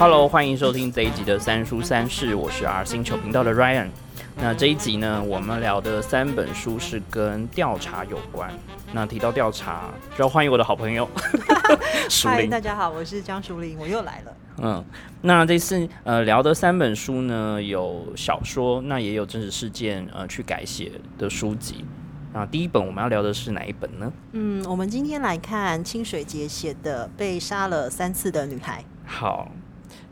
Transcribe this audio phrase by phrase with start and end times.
[0.00, 3.88] Hello，欢迎收听这一集的三书三世，我是 R 星球频道的 Ryan。
[4.40, 8.50] 那这一集呢，我们聊的三本书是跟调查有关。
[8.94, 11.06] 那提到调查，就要欢迎我的好朋友
[12.08, 12.48] 淑玲。
[12.48, 14.32] 大家好，我是江淑玲，我又来了。
[14.62, 14.82] 嗯，
[15.20, 21.84] 那这次呃聊的三本书呢，有小说，那也有真实事件呃去改写的书籍。
[22.32, 24.10] 那第一本我们要聊的是哪一本呢？
[24.32, 28.82] 嗯，我们今天来看清水节写的《被杀了三次的女孩》。
[29.04, 29.46] 好。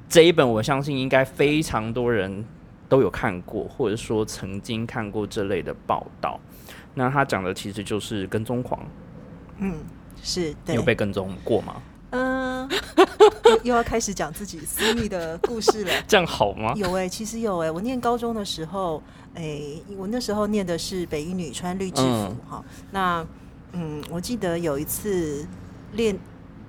[0.09, 2.45] 这一本我相信应该非常多人
[2.89, 6.41] 都有看过，或者说曾经看过这类的报道。
[6.95, 8.81] 那他讲的其实就是跟踪狂。
[9.59, 9.75] 嗯，
[10.23, 10.55] 是。
[10.67, 11.83] 你有被跟踪过吗？
[12.11, 12.67] 嗯，
[13.63, 15.93] 又要开始讲自己私密的故事了。
[16.09, 16.73] 这样好吗？
[16.75, 17.71] 有哎，其实有哎。
[17.71, 19.03] 我念高中的时候，
[19.35, 19.61] 哎，
[19.95, 22.65] 我那时候念的是北一女，穿绿制服哈。
[22.93, 23.25] 那
[23.73, 25.47] 嗯，我记得有一次
[25.93, 26.19] 练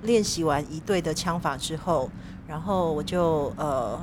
[0.02, 2.10] 练习完一队的枪法之后。
[2.50, 3.96] 然后我就呃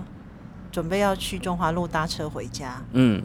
[0.72, 3.22] 准备要去中华路搭车回家，嗯，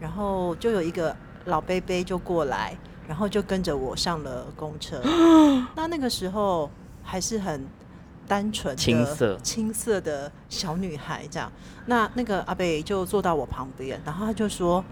[0.00, 2.74] 然后就有一个老贝贝就过来，
[3.06, 5.02] 然后就跟着我上了公车。
[5.76, 6.70] 那那个时候
[7.02, 7.66] 还是很
[8.26, 11.52] 单纯、青涩、青涩的小女孩这样。
[11.84, 14.82] 那那个阿贝就坐到我旁边，然后他就说：“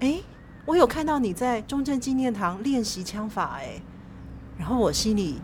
[0.00, 0.20] 哎，
[0.66, 3.80] 我有看到你在中正纪念堂练习枪法，哎。”
[4.58, 5.40] 然后我心里。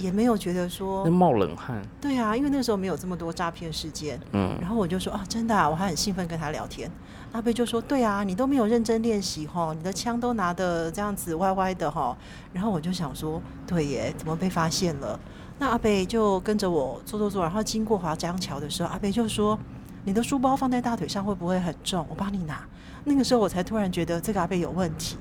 [0.00, 6.90] 也没有觉得说冒冷汗，对啊，因为那个时候没有这么多诈骗事件，嗯，然后我就说啊，真的，啊，我还很兴奋跟他聊天。
[7.32, 12.16] 阿贝就说，对啊，你都没有认真练习哈，你的枪都拿的这样子歪歪的哈。
[12.52, 15.18] 然后我就想说，对耶，怎么被发现了？
[15.58, 19.56] 那阿贝就跟着我坐坐坐，然后经过华江桥的时候，阿贝就说，
[20.04, 22.04] 你的书包放在大腿上会不会很重？
[22.08, 22.66] 我帮你拿。
[23.04, 25.16] 那个时候我才突然觉得这个阿贝有问题。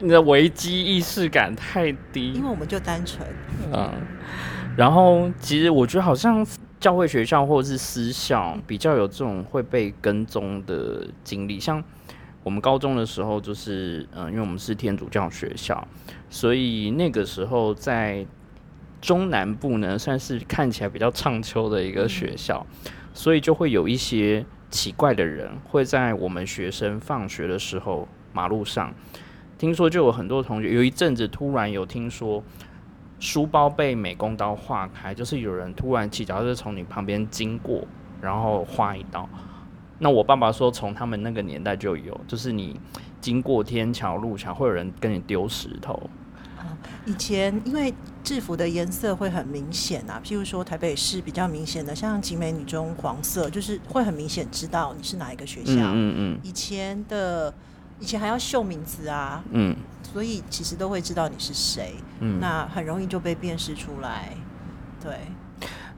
[0.00, 3.26] 你的危机意识感太低，因为我们就单纯。
[3.72, 3.90] 嗯，
[4.76, 6.44] 然后其实我觉得好像
[6.80, 11.60] 教会学校或者是私校比较有这种会被跟踪的经历。
[11.60, 11.82] 像
[12.42, 15.86] 我们高中的时候，就是嗯，因为我们是天主教学校，
[16.28, 18.26] 所以那个时候在
[19.00, 22.66] 中南部呢，算是看起来比较畅秋的一个学校，
[23.14, 28.92] 所以就会有一些奇怪的人会在我们学生放学的时候马路上。
[29.62, 32.42] 听说就有很多同学，有一阵子突然有听说
[33.20, 37.86] 书包被美工刀划开，就是有人突然起脚车从你旁边经过，
[38.20, 39.28] 然后划一刀。
[40.00, 42.80] 那我爸爸说，从他们那个年代就有，就是你
[43.20, 46.10] 经过天桥路桥，会有人跟你丢石头。
[47.06, 55.74] 以前因为制服的颜色会很明显啊，譬如说台北市比较明显的，像集美女中黄色，就是会很明显知道你是哪一个学校。
[55.76, 56.40] 嗯嗯。
[56.42, 57.54] 以前的。
[58.02, 64.30] 以前还要秀名字啊，嗯，所以其实都会知道你是谁，嗯，那很容易就被辨识出来。
[65.00, 65.18] 对，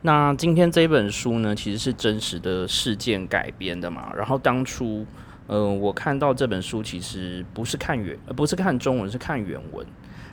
[0.02, 4.12] 那今天这本书呢，其实是真实的事件改编的嘛。
[4.14, 5.06] 然后当初，
[5.46, 9.86] 嗯，我看到这本书其实不是看原，不是看中文，是看原文。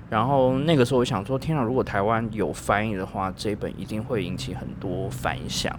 [0.10, 5.74] 然后那个时候我想说，天啊，如果台湾有翻译的话，这本一定会引起很多反响。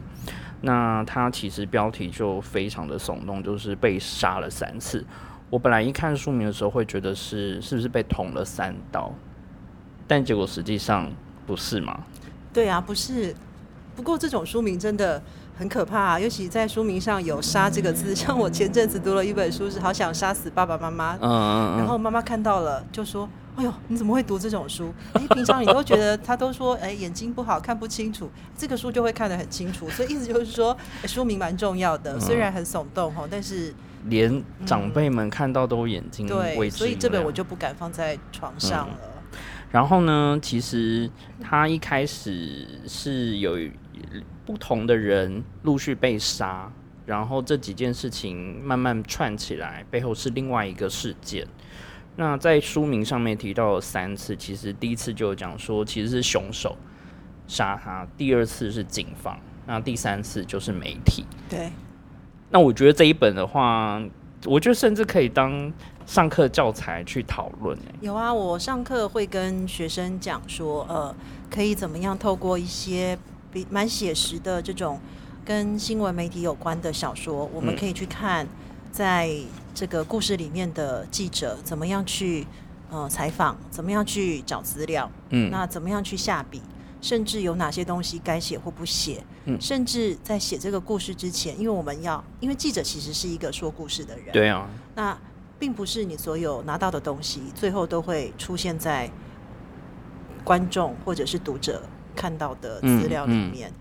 [0.63, 5.05] 那它其实标题就非常的耸动，就是被杀了三次。
[5.53, 9.13] 我本来一看书名的时候会觉得是是不是被捅了三刀，
[10.09, 11.13] 但结果实际上
[11.47, 12.07] 不是嘛？
[12.55, 13.37] 对啊，不是。
[13.95, 15.23] 不过这种书名真的
[15.55, 18.15] 很可怕，尤其在书名上有“杀”这个字。
[18.15, 21.17] 像我前阵子读了一本书，是好想杀死爸爸妈妈。
[21.17, 21.77] 嗯嗯嗯。
[21.77, 24.91] 然后妈妈看到了就说：“哎呦，你怎么会读这种书？
[25.12, 29.87] 哎，平常你都觉得他都说哎眼睛不好看不清楚，这个书就会看得很清楚。
[29.91, 30.75] 所以意思就是说
[31.05, 33.75] 书名蛮重要的，虽然很耸动哈，但是。”
[34.07, 38.99] 连长辈们看到都眼睛对，所以这本我就不敢放在床上了。
[39.71, 43.57] 然后呢，其实他一开始是有
[44.45, 46.71] 不同的人陆续被杀，
[47.06, 51.47] 然后这几件事情慢慢串起来，背后是另外一个事件。
[52.17, 56.76] 那在书名上面提到了三次，其实第一次就讲说其实是凶手
[57.47, 61.25] 杀他，第二次是警方，那第三次就是媒体。
[61.49, 61.71] 对。
[62.52, 64.00] 那我觉得这一本的话，
[64.44, 65.72] 我觉得甚至可以当
[66.04, 67.76] 上课教材去讨论。
[68.02, 71.14] 有啊，我上课会跟学生讲说，呃，
[71.50, 73.19] 可以怎么样透过一些
[73.50, 75.00] 比蛮写实的这种
[75.44, 78.46] 跟新闻媒体有关的小说，我们可以去看
[78.90, 79.31] 在
[79.75, 82.46] 这个故事里面的记者怎么样去
[82.90, 86.60] 呃采访，怎么样去找资料，嗯，那怎么样去下笔。
[87.02, 95.19] 甚至有哪些东西该写或不写，嗯，甚至在写这个故事之前，因为我们要，因为记者其实是一个说故事的人，对啊，那
[95.58, 99.10] 并不是你所有拿到的东西，最后都会出现在
[100.43, 101.82] 观众或者是读者
[102.16, 103.72] 看到的资料里面。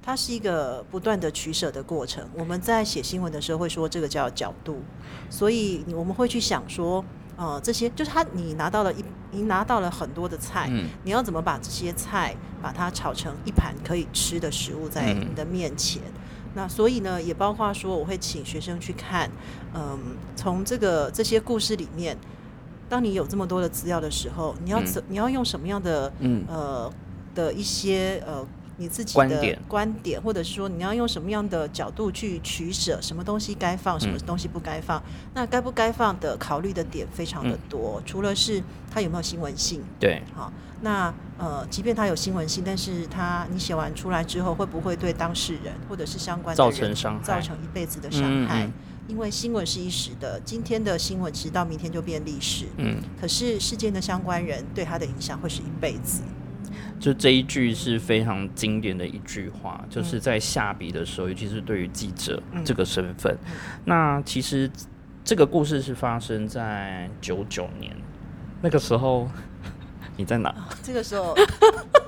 [0.00, 2.26] 它是一个不断的取舍的过程。
[2.34, 4.80] 我们在写新闻的时候会说这个叫角度，
[5.28, 7.04] 所以我们会去想说，
[7.38, 10.68] 呃，这些就是他你拿到了一，你拿到了很多的菜，
[11.04, 16.02] 你要怎么把这些菜把它炒成一盘可以吃的食物在你的面前？
[16.54, 19.30] 那所以呢，也包括说我会请学生去看，
[19.72, 19.98] 嗯，
[20.34, 22.18] 从这个这些故事里面，
[22.88, 26.12] 当你有这么多的资料的时候，你要怎你要用什么样的
[26.48, 26.92] 呃
[27.34, 28.44] 的一些呃。
[28.78, 35.02] 你自己的观点，或者是说你要用什么样的角度去取舍，什么东西该放，什么东西不该放？
[35.34, 48.70] 那该不该放的考虑的点非常的多，除了是它有没有新闻性，对，好，那呃，即便它有新闻性，但是它你写完出来之后，会不会对当事人或者是相关造成伤害，造成一辈子的伤害？
[49.08, 56.22] 因为新闻是一时的，今天的新闻其实到明天就变历史，嗯，可是事件的相关人对他的影响会是一辈子。
[56.98, 63.36] 就这一句是非常经典的一句话，就是在下笔的时候，尤其是对于记者这个身份。
[63.84, 64.68] 那其实
[65.24, 67.94] 这个故事是发生在九九年，
[68.60, 69.28] 那个时候
[70.16, 70.54] 你在哪？
[70.82, 71.36] 这个时候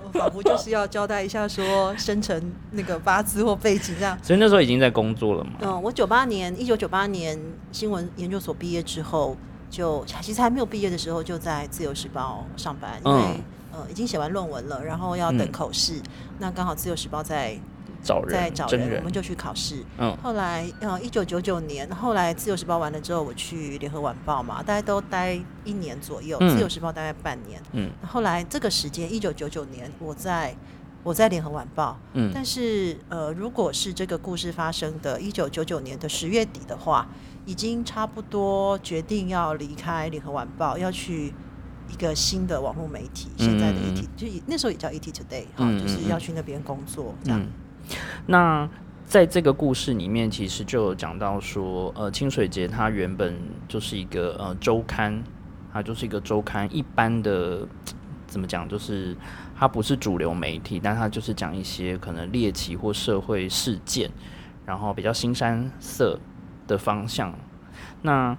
[0.03, 4.19] 我仿佛就是要交代一下，说生辰那个八字或背景这样。
[4.25, 5.53] 所以那时候已经在工作了嘛？
[5.61, 7.39] 嗯，我九八年一九九八年
[7.71, 9.37] 新闻研究所毕业之后，
[9.71, 13.41] 就其实还没有毕业的时候就在自由时报上班，因为。
[13.73, 16.01] 呃，已经写完论文了，然后要等口试。
[16.39, 17.57] 那刚好自由时报在
[18.03, 19.85] 找人，在找人，我们就去考试。
[19.99, 26.39] 嗯，后来呃，一九九九年，后来自由时报完了之后，我去联合晚报嘛，大概都待一年左右。
[26.39, 27.63] 自由时报大概半年。
[27.73, 30.57] 嗯，后来这个时间，一九九九年，我在
[31.03, 31.99] 我在联合晚报。
[32.15, 37.07] 嗯，但是呃，如果是这个故事发生的一九九九年的十月底的话，
[37.45, 41.35] 已经差不多决定要离开联合晚报，要去。
[41.91, 47.47] 一个新的网络媒体，现在的 ET 就那时候也叫 ET Today 哈，就是要去那边工作这样。
[48.27, 48.69] 那
[49.05, 55.23] 在这个故事里面，其实就有讲到说，呃，清水节它原本就是一个呃周刊，
[55.73, 57.67] 它就是一个周刊，一般的
[58.29, 59.17] 怎么讲，就是
[59.59, 64.09] 它不是主流媒体，但它就是讲一些可能猎奇或社会事件，
[64.65, 66.17] 然后比较新山色
[66.69, 67.37] 的方向。
[68.03, 68.37] 那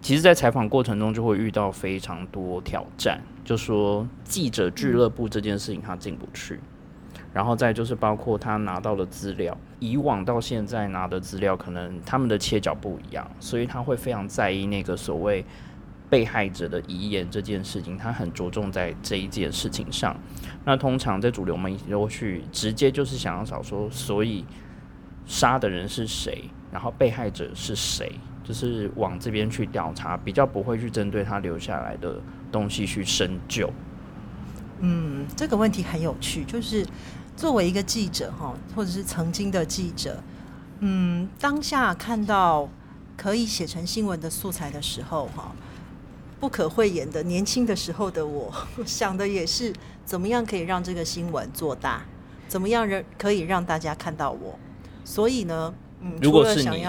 [0.00, 6.60] 其实，在采访过程中就会遇到非常多挑战，就说记者俱乐部这件事情他进不去，
[7.32, 15.44] 然后再就是包括他拿到的资料，以往到现在拿的资料可能他们的切角不一样，所以他会非常在意那个所谓
[16.08, 20.16] 被害者的遗言这件事情，他很着重在这一件事情上。
[20.64, 24.44] 那通常在主流媒体都去直接就是想要找说，所以
[25.26, 28.12] 杀的人是谁，然后被害者是谁。
[28.48, 32.18] 就是往这边去调查，比较不会去针对他留下来的
[32.50, 33.70] 东西去深究。
[34.80, 36.44] 嗯，这个问题很有趣。
[36.44, 36.82] 就是
[37.36, 40.22] 作为一个记者哈，或者是曾经的记者，
[40.78, 42.66] 嗯，当下看到
[43.18, 45.52] 可以写成新闻的素材的时候哈，
[46.40, 48.50] 不可讳言的，年轻的时候的我
[48.86, 49.70] 想的也是
[50.06, 52.00] 怎么样可以让这个新闻做大，
[52.48, 54.58] 怎么样人可以让大家看到我。
[55.04, 56.86] 所以呢，嗯，如果是你。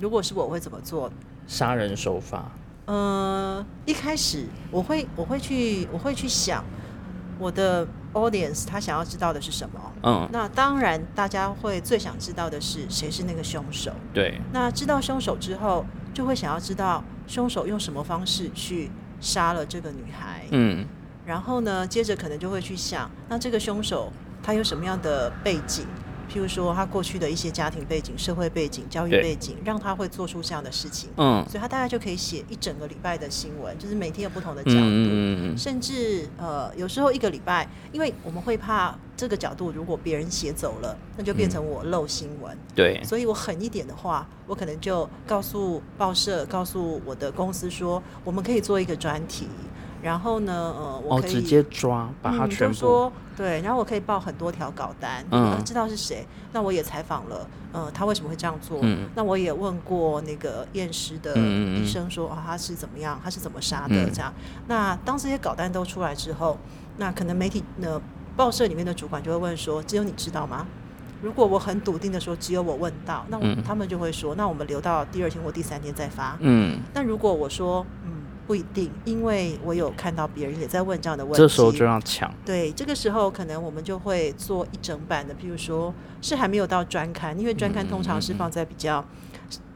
[0.00, 1.10] 如果是我会怎么做？
[1.46, 2.50] 杀人手法？
[2.86, 6.64] 呃，一开始我会我会去我会去想
[7.38, 9.92] 我的 audience 他想要知道的是什么。
[10.02, 13.92] 嗯，那当然大家会最想知道的是谁是那个凶手。
[14.14, 14.40] 对。
[14.52, 18.90] 那知道凶手之后，就会想要知道凶手用什么方式去
[19.20, 20.44] 杀了这个女孩。
[20.50, 20.86] 嗯。
[21.26, 24.10] 然后呢，接着可能就会去想，那这个凶手
[24.42, 25.86] 他有什么样的背景？
[26.32, 31.10] 譬如说，他过去的一些家庭背景、社会背景、教育背景，让他会做出这样的事情。
[31.16, 42.56] 嗯，所以他大概就可以写一整个礼拜的新闻，就是每天有不同的角度，甚至呃，有时候一个礼拜，因为我们会怕这个角度如果别人写走了，那就变成我漏新闻。
[42.76, 49.48] 对，所以我狠一点的话，我可能就告诉报社、告诉我的公司说，我们可以做一个专题。
[50.02, 56.26] 然后呢，呃，我可以直接抓，把它全部对，然后我可以报很多条稿单，嗯，知道是谁。
[56.52, 58.78] 那我也采访了，呃，他为什么会这样做？
[58.82, 64.10] 嗯，那我也问过那个验尸的医生，说啊，他是怎么样，他是怎么杀的？
[64.10, 64.32] 这样。
[64.66, 66.58] 那当这些稿单都出来之后，
[66.98, 68.00] 那可能媒体呢，
[68.36, 70.66] 报社里面的主管就会问说，只有你知道吗？
[71.22, 76.36] 如果我很笃定的说，只有我问到，那他们就会说，那我们留到第二天或第三天再发。
[76.40, 78.19] 嗯，那如果我说，嗯。
[78.50, 81.38] 不一定，因为我有看到别人也在问这样的问题。
[81.38, 82.28] 这时候就要抢。
[82.44, 89.04] 对，这个时候可能我们就会做一整版的，譬如说是还没有到专刊，因为专刊通常是放在比较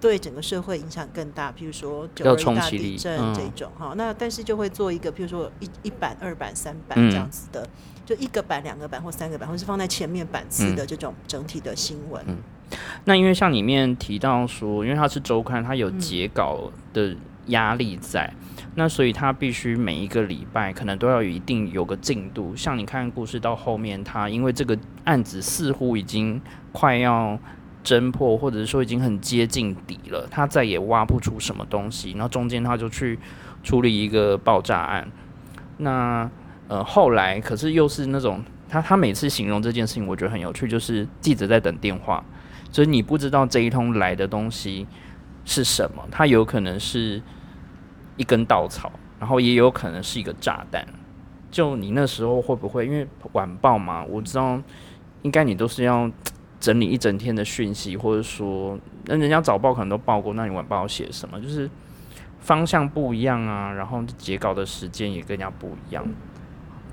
[0.00, 7.64] 对整个社会影响更大，譬如说九要二大地震嗯这种哈、那但是就会做一个，譬如说一一版、二版、三版嗯这样子的，
[8.04, 12.20] 就一个版、两个版或三个版，或是放在前面版次的这种整体的新闻。
[13.04, 17.14] 那因为像里面提到说，因为它是周刊，它有截稿的
[17.48, 18.32] 压力在，
[18.76, 22.56] 那所以他必须每一个礼拜可能都要有一定有个进度。
[22.56, 26.40] 像你看故事到后面，他因为这个案子似乎已经
[26.72, 27.38] 快要
[27.84, 33.18] 侦破，或者是说已经很接近底了，他再也挖不出什么东西，然后中间他就去
[33.62, 35.08] 处理一个爆炸案。
[35.78, 36.28] 那
[36.66, 42.24] 呃后来可是又是那种他他每次形容这件事情，我觉得很有趣，就是记者在等电话。
[42.72, 44.84] 所以你不知道这一通来的东西
[45.44, 47.22] 是什么，他有可能是
[48.16, 50.86] 一根稻草，然后也有可能是一个炸弹。
[51.50, 54.04] 就你那时候会不会因为晚报嘛？
[54.04, 54.60] 我知道
[55.22, 56.10] 应该你都是要
[56.58, 61.40] 整理一整天的讯息，或者说那人家早报可能都报过，那你晚报要写什么？
[61.40, 61.70] 就是
[62.40, 66.04] 方向不一样啊，然后截稿的时间也更加不一样。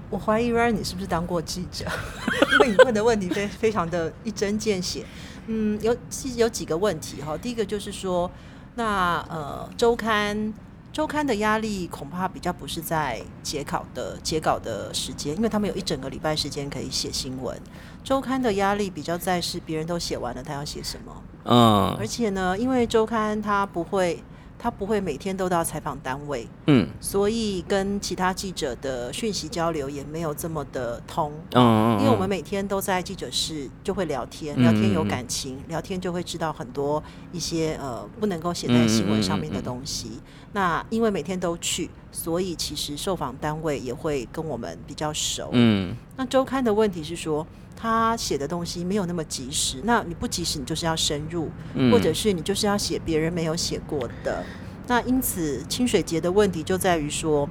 [0.10, 1.86] 我怀疑 Ryan 你是不是当过记者？
[2.54, 5.06] 因为你问的问题非非常的一针见血。
[5.48, 7.38] 嗯，有其实有几个问题哈。
[7.38, 8.30] 第一个就是说，
[8.75, 10.54] 那呃周刊
[10.93, 17.57] 周刊的压力恐怕比较不是在截稿的截稿的时间，因为他们有一整个礼拜时间可以写新闻。
[18.03, 21.24] 周刊的压力比较在是别人都写完了，他要写什么？
[21.45, 24.21] 嗯而且呢，因为周刊它不会，
[24.63, 31.34] 它不会每天都到采访单位，嗯所以跟其他记者的讯息交流也没有这么的通。
[31.53, 40.20] 嗯，因为我们每天都在记者室就会聊天，嗯聊天有感情，聊天就会知道很多一些呃不能够写在新闻上面的东西。
[40.53, 45.50] 那因为每天都去，所以其实受访单位也会跟我们比较熟。
[45.53, 47.48] 嗯那周刊的问题是说，
[47.82, 49.78] 他写的东西没有那么及时。
[49.84, 54.44] 那你不及时，你就是要深入，嗯或者是你就是要写别人没有写过的。
[54.88, 57.50] 那因此，清水节的问题就在于说，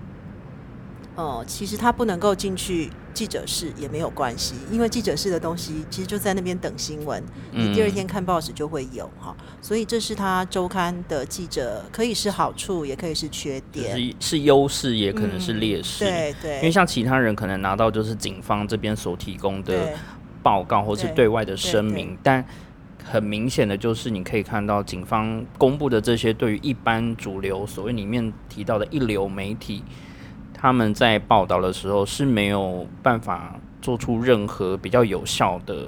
[1.16, 7.22] 呃，其实他不能够进去记者室也没有关系，因为记者室的东西其实就在那边等新闻，
[7.52, 9.34] 你第二天看报纸就会有哈。
[9.62, 13.96] 所以这是他周刊的记者可以是好处，也可以是缺点。
[13.96, 16.04] 是是优势，也可能是劣势。
[16.04, 19.94] 对对因为像其他人可能拿到就是警方这边所提供的对
[20.42, 22.44] 报告或是对对外的声明，但
[23.04, 29.82] 很明显的就是你可以看到警方公布的这些对于一般主流所谓里面提到的一流媒体，
[30.52, 35.86] 他们在报道的时候是没有办法做出任何比较有效的。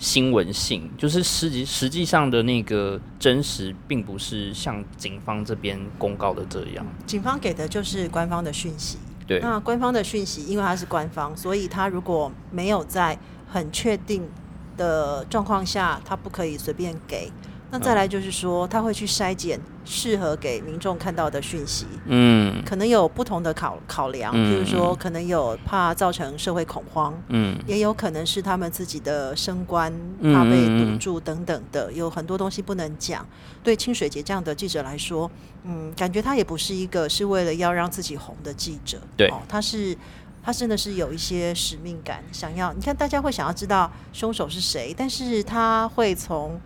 [0.00, 6.86] 新闻性就是实际实际上的那个真实，并不是像警方这边公告的这样。
[7.04, 8.96] 警方给的就是官方的讯息。
[9.26, 13.18] 对，那官方的讯息，因为它是官方，所以他如果没有在
[13.50, 14.28] 很确定
[14.76, 17.30] 的状况下，他不可以随便给。
[17.70, 33.26] 那再来就是说，他会去筛检适合给民众看到的讯息，嗯可能有不同的考考量，嗯譬如说，可能有怕造成社会恐慌，嗯也有可能是他们自己的升官嗯怕被堵住等等的，有很多东西不能讲。
[33.62, 35.30] 对清水节这样的记者来说，
[35.64, 39.94] 嗯，感觉他也不是一个是为了要让自己红的记者，对哦，他是。
[40.48, 46.58] 他真的是有一些使命感，想要你看，大家会想要知道凶手是谁，但是他会从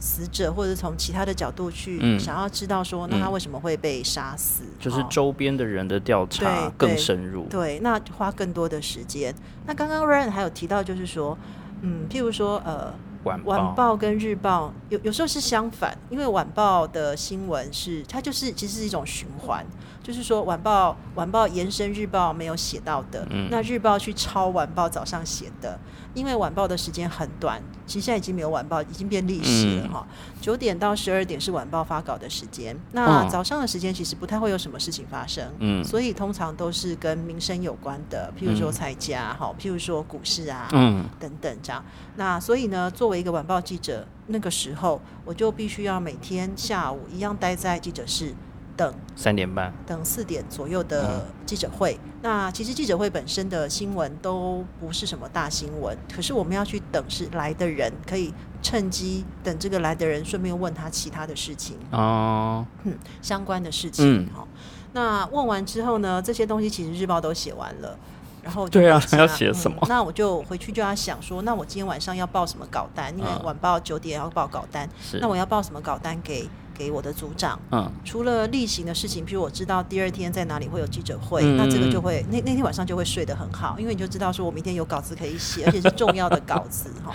[0.00, 4.64] 死者或者从其他的角度去嗯想要知道说，那他嗯为什么会被杀死？
[4.80, 7.44] 就是哦周边的人的调查更深入。
[7.44, 9.32] 对，那花更多的时间。
[9.64, 11.38] 那刚刚 Ryan 还有提到，就是说，
[11.82, 19.64] 嗯，譬如说，呃，晚晚报跟日报有有时候是相反，因为晚报的新闻是它就是其实是一种循环，
[20.10, 23.46] 就是说晚报晚报延伸日报没有写到的，嗯。
[23.48, 25.78] 那日报去抄晚报早上写的，
[26.14, 29.92] 因为晚报的时间很短，其实现在已经没有晚报，已经变历史了嗯。
[29.92, 30.06] 哈。
[30.40, 35.84] 九、点到十二点是晚报发稿的时间，那嗯早上的时间其实不太会有什么事情发生，嗯。
[35.84, 38.72] 所以通常都是跟民生有关的，譬如说嗯。
[38.72, 41.04] 财价哈，譬如说股市啊，嗯。
[41.20, 41.84] 等等这样。
[42.16, 48.34] 那所以呢，作为一个晚报记者，那个时候我就必须要每天下午一样待在记者室
[48.80, 49.70] 等三点半。
[49.86, 52.00] 等四点左右的记者会。
[52.22, 58.32] 那其实记者会本身的新闻都不是什么大新闻，可是我们要去等是来的人，可以
[58.62, 61.76] 趁机等这个来的人，顺便问他其他的事情。
[61.90, 64.22] 哦，嗯相关的事情。
[64.22, 64.48] 嗯好、
[64.94, 67.98] 那问完之后呢，这些东西其实日报都写完了。
[68.42, 73.12] 然后对啊要写什么嗯那我就回去就要想说，那我今天晚上要报什么稿单？
[73.18, 76.48] 因为嗯晚报九点要报稿单，是那我要报什么稿单给
[76.80, 77.60] 给我的组长？
[77.72, 87.12] 嗯除了例行的事情，譬如我知道第二天在哪里会有记者会，嗯那这个就会那那天晚上就会睡得很好，因为你就知道说我明天有稿子可以写，而且是 重要的稿子哈。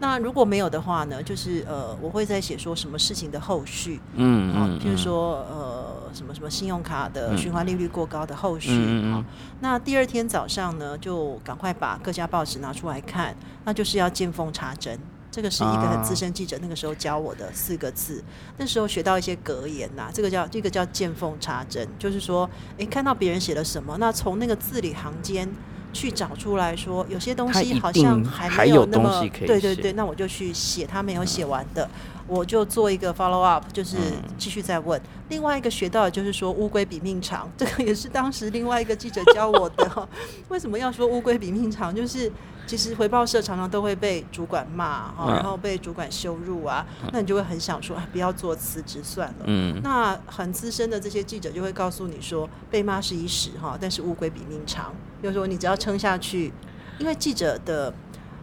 [0.00, 9.24] 那如果没有的话呢，就是呃，我会在写说什么事情的后续，嗯嗯，譬如说呃，什么什么信用卡的循环利率过高的后续，嗯嗯
[9.60, 14.98] 那第二天早上呢，就赶快把各家报纸拿出来看，那就是要见缝插针。
[15.34, 18.22] 这个是一个很资深记者那个时候教我的四个字，
[18.56, 22.48] 那时候学到一些格言呐，这个叫这个叫见缝插针，就是说，
[22.78, 25.48] 诶，看到别人写了什么，那从那个字里行间
[25.92, 31.90] 去找出来说，有些东西好像还没有那么，对对对，那我就去写他没有写完的。
[32.26, 33.96] 我就做一个 follow up，就是
[34.38, 34.98] 继续再问。
[35.28, 40.08] 另外一个学到的就是说乌龟比命长，这个也是当时另外一个记者教我的。
[40.48, 41.94] 为什么要说乌龟比命长？
[41.94, 42.32] 就是
[42.66, 49.44] 其实回报社常常都会被主管骂哈，然后被主管羞辱啊，那你就会很想说，不要做辞职算了。
[49.46, 49.80] 嗯。
[49.82, 54.92] 那很资深的这些记者就会告诉你说，被骂是一时哈，但是乌龟比命长，
[55.22, 56.52] 就是说你只要撑下去，
[56.98, 57.92] 因为记者的。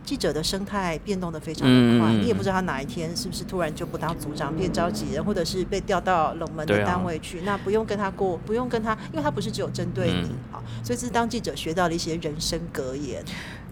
[0.04, 7.42] 记者的生态变动的非常的快，你也不知道他哪一天是不是突然就不当组长变召集人，或者是被调到冷门的单位去。
[7.42, 13.24] 那不用跟他过，不用跟他，因为他不是只有针对你啊，所以是当记者学到了一些人生格言。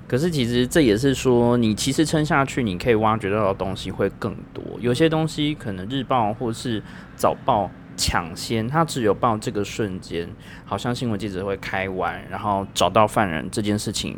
[0.09, 4.63] 可是其实这也是说，你其实撑下去，你可以挖掘到的东西会更多。
[4.81, 6.83] 有些东西可能日报或是
[7.15, 10.27] 早报抢先，它只有报这个瞬间，
[10.65, 14.17] 好像新闻记者会开完，然后找到犯人这件事情。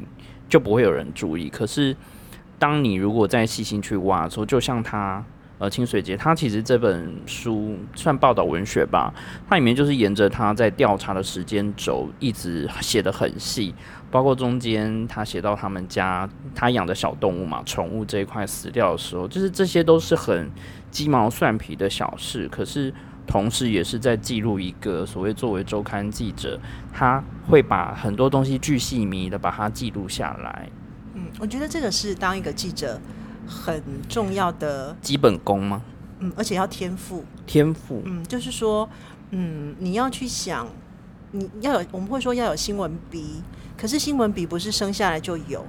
[0.49, 1.47] 就不会有人注意。
[1.47, 1.95] 可是，
[2.59, 5.23] 当你如果再细心去挖的时候，就像他
[5.61, 9.13] 呃清水节，他其实这本书算报道文学吧，
[9.47, 13.75] 它里面就是沿着他在调查的时间轴一直写的很细，
[14.09, 20.49] 包括中间他写到他们家他养的小动物嘛，宠物这一块死掉的时候，就是这些都是很
[20.89, 22.91] 鸡毛蒜皮的小事，可是。
[23.27, 26.59] 同时，也是在记录一个所谓作为周刊记者，
[26.91, 30.67] 他会把很多东西巨细靡的把它记录下来。
[31.13, 32.99] 嗯，我觉得这个是当一个记者
[33.47, 35.81] 很重要的基本功吗？
[36.19, 37.25] 嗯，而且要天赋。
[37.45, 38.01] 天赋。
[38.05, 38.87] 嗯，就是说，
[39.31, 40.67] 嗯，你要去想，
[41.31, 43.41] 你要有，我们会说要有新闻笔，
[43.77, 45.65] 可是新闻笔不是生下来就有。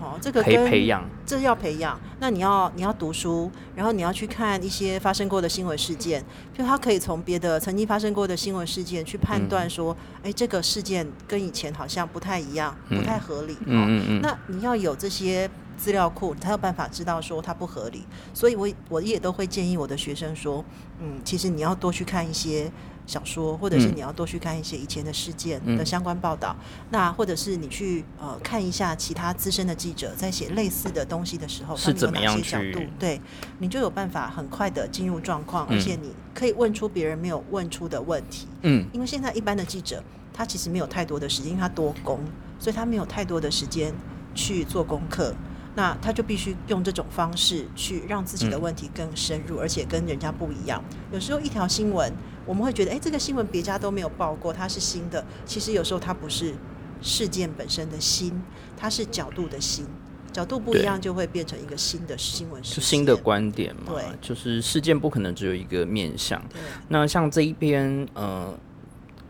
[0.00, 1.96] 哦，这个可以培养，这要培养。
[2.18, 13.56] 那你要你要读书，然后你要去看一些发生过的新闻事件，就他可以从别的曾经发生过的新闻事件去判断说，哎，这个事件跟以前好像不太一样，不太合理。
[13.64, 14.20] 嗯嗯嗯。
[14.20, 15.48] 那你要有这些
[15.82, 18.04] 资料库，你才有办法知道说它不合理。
[18.32, 20.64] 所以我我也都会建议我的学生说，
[21.00, 22.70] 嗯，其实你要多去看一些。
[23.04, 26.54] 小说，或者是你要多去看一些以前的事件的相关报道，
[26.90, 33.20] 那或者是你去呃看一下其他资深的记者在写类似的东西的时候，是怎么样角度，对
[33.58, 38.46] 你就有办法很快的进入状况，而且你可以问出别人没有问出的问题。
[38.62, 40.00] 嗯，因为现在一般的记者
[40.32, 42.20] 他其实没有太多的时间，因为他多工，
[42.60, 43.92] 所以他没有太多的时间
[44.32, 45.34] 去做功课。
[45.74, 50.82] 那他就必须用这种方式去让自己的问题更深入，而且跟人家不一样。
[51.10, 52.12] 有时候一条新闻，
[52.44, 55.24] 我们会觉得，哎，这个新闻别家都没有报过，它是新的。
[55.46, 56.54] 其实有时候它不是
[57.00, 58.38] 事件本身的新，
[58.76, 59.86] 它是角度的新，
[60.30, 62.62] 角度不一样就会变成一个新的新闻。
[62.62, 63.92] 是新的观点嘛？
[63.94, 66.42] 对，就是事件不可能只有一个面向。
[66.88, 68.54] 那像这一篇，呃。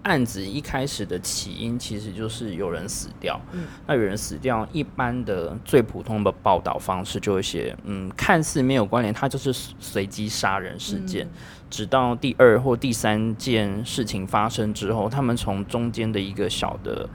[0.03, 11.29] 案子一开始的起因其实就是有人死掉，嗯，那有人死掉，一般的最普通的报道方式就会写，嗯，看似没有关联，它就是随机杀人事件。
[11.71, 17.09] 直到第二或第三件事情发生之后，他们从中间的一个小的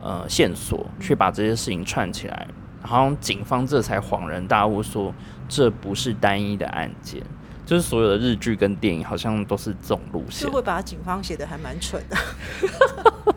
[0.00, 2.46] 呃线索去把这些事情串起来，
[2.82, 5.14] 然后警方这才恍然大悟，说
[5.48, 7.22] 这不是单一的案件。
[7.64, 12.16] 就是所有的日剧跟电影好像都是这种路线，就会把警方写的还蛮蠢的，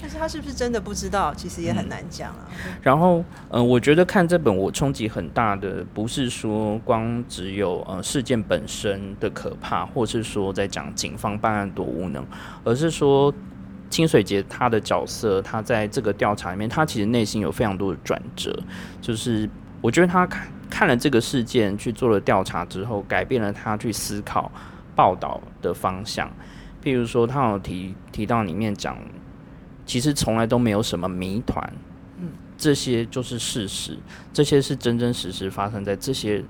[0.00, 2.48] 但是他是不是真的不知道，其实也很难讲啊。
[2.82, 12.24] 然后，嗯，我觉得看这本我冲击很大的，不是说光只有呃事件本身的可怕，或是说在讲警方办案多无能，
[12.64, 13.32] 而是说
[13.88, 18.54] 清水节他的角色，他在这个调查里面，他其实内心有非常多的转折，
[19.00, 19.48] 就是
[19.80, 20.46] 我觉得他看。
[20.72, 24.50] 看了这个事件，去做了调查之后，改变了他去思考
[24.96, 26.30] 报道的方向。
[26.82, 28.96] 譬如说，他有提提到里面讲，
[29.84, 31.62] 其实从来都没有什么谜团，
[32.16, 33.98] 嗯，这些就是事实，
[34.32, 36.42] 这些是真真实实发生在这些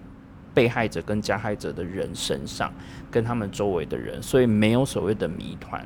[0.54, 2.72] 被害者跟加害者的人身上，
[3.10, 5.84] 跟他们周围的人，所以没有所谓的谜团。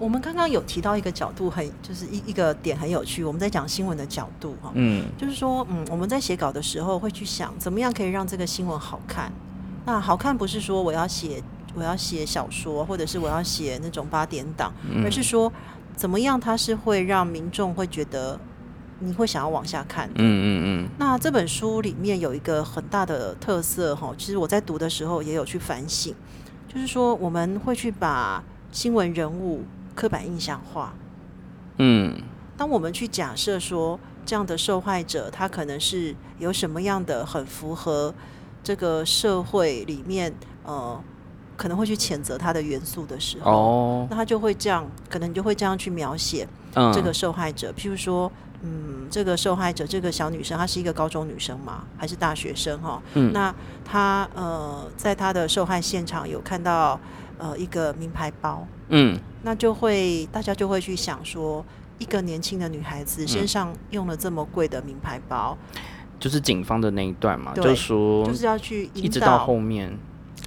[0.00, 3.22] 我们刚刚有提到一个角度，很就是一一个点很有趣。
[3.22, 9.30] 我们在讲新闻的角度哈，嗯，就是说，嗯，我们在写稿的时候会去想，怎么样可以让这个新闻好看。
[9.84, 11.42] 那好看不是说我要写
[11.74, 14.72] 我要写小说，或者是我要写那种八点档，
[15.04, 15.52] 而是说
[15.94, 18.40] 怎么样它是会让民众会觉得
[19.00, 20.08] 你会想要往下看。
[20.14, 20.88] 嗯嗯嗯。
[20.98, 26.14] 那这本书里面有一个很大的特色哈，其实我在读的时候也有去反省，
[26.72, 29.62] 就是说我们会去把新闻人物
[30.00, 30.94] 刻板印象化。
[31.76, 32.22] 嗯。
[32.56, 38.14] 当我们去假设说这样的受害者他可能是有什么样的很符合
[38.62, 40.34] 这个社会里面
[40.64, 41.02] 呃。
[41.60, 46.48] 可能会去谴责他的元素的时候，那他就会这样，可能就会这样去描写
[46.94, 47.70] 这个受害者。
[47.76, 48.32] 譬如说，
[48.62, 53.02] 嗯，这个受害者，这个小女生，她是一个高中女生嘛，还是大学生哈？
[53.12, 56.98] 嗯，那她呃，在她的受害现场有看到
[57.36, 61.64] 呃一个名牌包，嗯，那就会大家就会去想说，
[61.98, 65.56] 一个年轻的女孩子身上用了这么贵的名牌包，
[66.18, 69.96] 就是警方的那一段嘛，就是说就是要去一直到后面。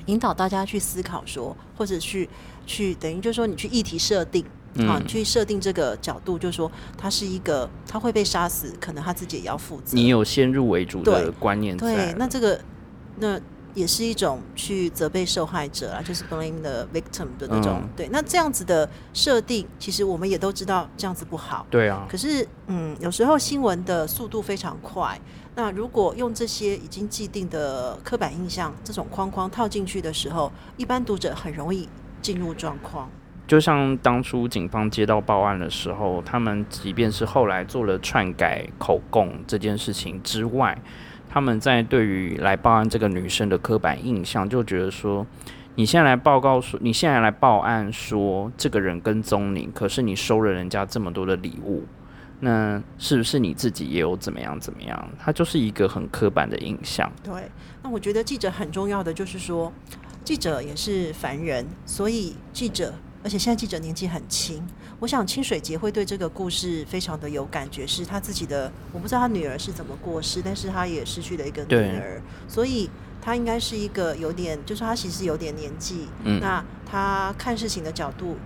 [0.07, 2.27] 引导大家去思考，说或者去
[2.65, 4.43] 去等于就是说，你去议题设定
[4.79, 9.95] 啊，去设定这个角度，就是说他是一个他会被杀死，可能他自己也要负责。
[9.95, 12.59] 你有先入为主的观念对，那这个
[13.19, 13.39] 那
[13.73, 17.81] 也是一种去责备受害者啊，就是 blame the victim 的那种。
[17.95, 21.65] 对，那这样子的设定，其实我们也都知道这样子不好。
[21.69, 22.05] 对啊。
[22.09, 25.19] 可是嗯，有时候新闻的速度非常快。
[25.55, 31.87] 那如果用这些已经既定的刻板印象这种框框套进去的时候，一般读者很容易
[32.21, 33.09] 进入状况。
[33.45, 40.75] 就像当初警方接到报案的时候，他们即便是后来做了篡改口供这件事情之外，
[41.33, 45.25] 他们在对于来报案这个女生的刻板印象，就觉得说，
[45.73, 51.85] 你现在来报告说，你现在来报案说这个人跟踪你，可是你收了人家这么多的礼物。
[52.41, 55.09] 那是不是你自己也有怎么样怎么样？
[55.17, 57.11] 他就是一个很刻板的印象。
[57.23, 57.49] 对，
[57.81, 59.73] 那我觉得记者很重要的就是说，
[60.23, 62.93] 记者也是凡人，所以记者，
[63.23, 64.61] 而且现在记者年纪很轻。
[64.99, 72.89] 我想清水节会对这个故事非常的有感觉，是他自己的，我不知道他女儿是怎么过世，但是他也失去了一个女儿，所以
[73.21, 78.37] 他应该是一个有点，就是他其实有点年纪，嗯，那他看事情的角度。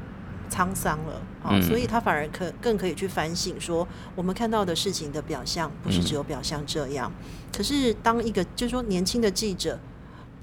[0.50, 3.86] 沧桑了啊，所以他反而可更可以去反省，说
[4.16, 7.12] 我们看到的事情的表象不是只有表象这样。
[7.52, 9.78] 可是当一个就是说年轻的记者，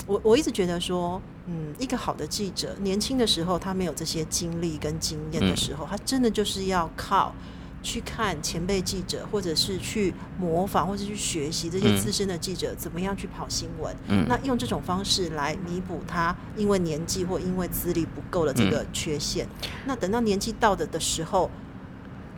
[0.06, 7.34] 我我一直觉得说，嗯，一个好的记者，年轻的时候他没有这些经历跟经验的时候，他真的就是要靠。
[7.86, 13.94] 去看前辈记者，或者是去模仿，或者去学习这些资深的记者怎么样去跑新闻。
[14.08, 19.46] 嗯，那用这种方式来弥补他因为年纪或因为资历不够的这个缺陷。
[19.84, 21.50] 那等到年纪到的的时候，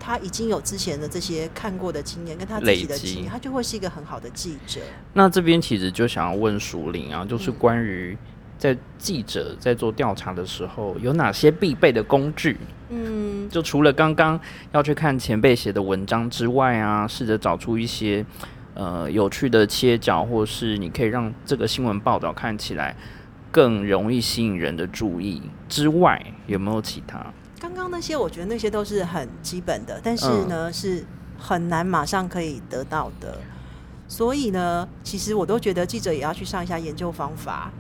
[0.07, 4.81] 他已经有之前的这些看过的经验，跟他自己的经验，他就会是一个很好的记者。
[5.15, 8.17] 那这边其实就想要问熟林啊，就是关于。
[8.59, 12.57] 在记者在做调查的时候，有哪些必备的工具？
[12.89, 14.41] 嗯，就除了刚刚
[14.73, 18.25] 要去看前辈写的文章之外啊，试着找出一些
[18.73, 22.97] 呃有趣的切角，或是你可以让这个新闻报道看起来
[23.51, 27.27] 更容易吸引人的注意之外，有没有其他？
[27.59, 31.05] 刚刚那些，我觉得那些都是很基本的，但是呢，是
[31.39, 33.39] 很难马上可以得到的。
[34.09, 37.73] 所以呢，其实我都觉得记者也要去上一下研究方法。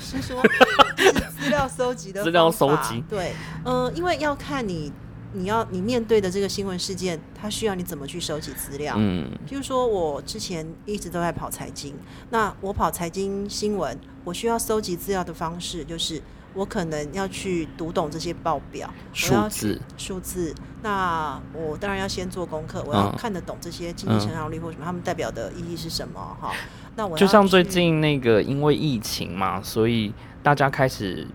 [0.00, 0.40] 是说，
[0.96, 3.34] 是资料搜集的资料搜集，对，
[3.64, 4.90] 嗯，因为要看你，
[5.34, 8.94] 你要你面对的这个新闻事件，它需要你怎么去收集资料。
[8.96, 11.94] 嗯，譬如说我之前一直都在跑财经，
[12.30, 16.22] 那我跑财经新闻，我需要搜集资料的方式就是。
[16.56, 20.54] 我可能要去读懂这些报表数字，数字。
[20.82, 26.18] 那我当然要先做功课，我要看得懂这些经济成长率或什么，他们代表的意义是什么？
[26.40, 26.52] 哈，
[26.96, 31.28] 那我就像最近那个因为疫情嘛，所以大家开始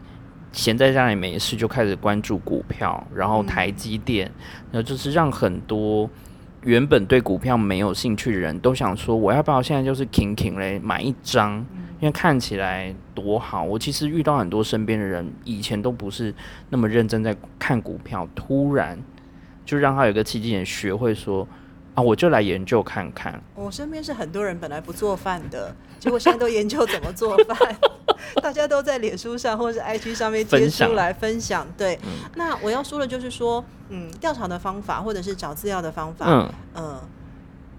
[0.51, 4.31] 闲在家里没事，就开始关注股票，然后台积电，
[4.71, 6.09] 那就是让很多
[6.63, 11.63] 原本对股票没有兴趣的人都想说，我要不要现在就是 king king 嘞买一张？
[12.01, 16.33] 因为看起来多好，我其实遇到很多身边的人，以前都不是
[16.69, 18.99] 那么认真在看股票，突然
[19.63, 21.47] 就让他有个契机点学会说
[21.93, 23.39] 啊，我就来研究看看。
[23.53, 27.77] 我身边是很多人本来不做饭的，结果现在都研究怎么做饭，
[28.41, 31.67] 大家都在脸书上或者是 IG 上面贴出来分享。
[31.77, 31.99] 对，
[32.35, 36.99] 那我要说的就是说，嗯，调查的方法或者是找资料的方法，嗯，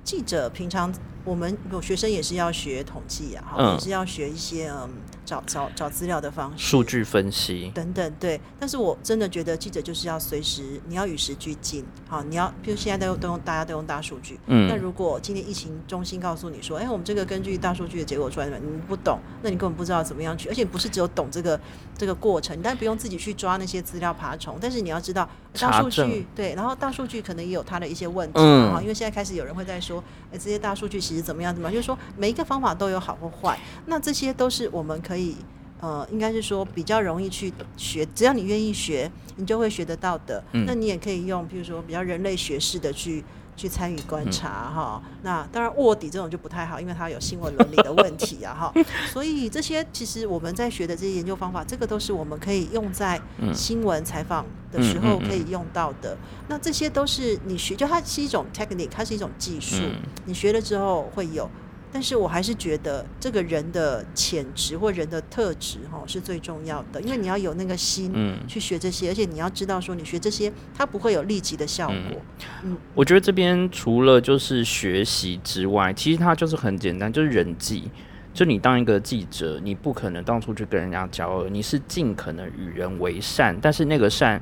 [0.04, 0.92] 记者平常。
[1.24, 4.90] 我们有学生也是要学统计啊，哈，也是要学一些嗯。
[5.24, 8.40] 找找找资料的方式，数据分析等等，对。
[8.58, 11.84] 但是我真的觉得记者就是要随时，你要与时俱进。
[12.08, 14.38] 好，你要，比如现在都都用，大家都用大数据。
[14.46, 14.68] 嗯。
[14.68, 20.48] 那如果今天疫情中心告诉你说，哎，我们这个根据大数据的结果出来的，你不懂，那你根本不知道怎么样去。
[20.48, 21.58] 而且不是只有懂这个
[21.96, 24.58] 这个过程，但不用自己去抓那些资料爬虫。
[24.60, 28.78] 但是你要知道，大数据对，然后大数据可能也有它的一些问题啊。
[28.80, 31.54] 因为现在开始有人会在说，哎，这些大数据其实怎么样？
[31.54, 31.74] 怎么样？
[31.74, 33.58] 就是说每一个方法都有好或坏。
[33.86, 35.36] 那这些都是我们可以。
[35.80, 40.40] 呃，应该是说比较容易去学，只要你愿意学，你就会学得到的。
[40.52, 43.24] 嗯那你也可以用，比如说比较人类学式的去
[43.56, 45.02] 去参与观察哈。
[45.24, 48.72] 那当然卧底这种就不太好，因为它有新闻伦理的问题啊哈。
[49.12, 53.20] 所以这些其实我们在学的这些研究方法，这个都是我们可以用在
[53.52, 56.16] 新闻采访的时候可以用到的。
[56.46, 59.82] 那这些都是你学，就它是一种 technique，它是一种技术，
[60.26, 61.50] 你学了之后会有。
[61.92, 68.10] 但是我还是觉得这个人的潜质或人的特质哈是最重要的，因为你要有那个心
[68.48, 72.22] 去学这些，而且你要知道说你学这些它不会有立即的效果。
[72.64, 77.90] 嗯，我觉得这边除了就是学习之外，其实它就是很简单，就是人际。
[78.32, 84.40] 就你当一个记者，你不可能到处去跟人家交恶，你是尽可能与人为善，但是那个善。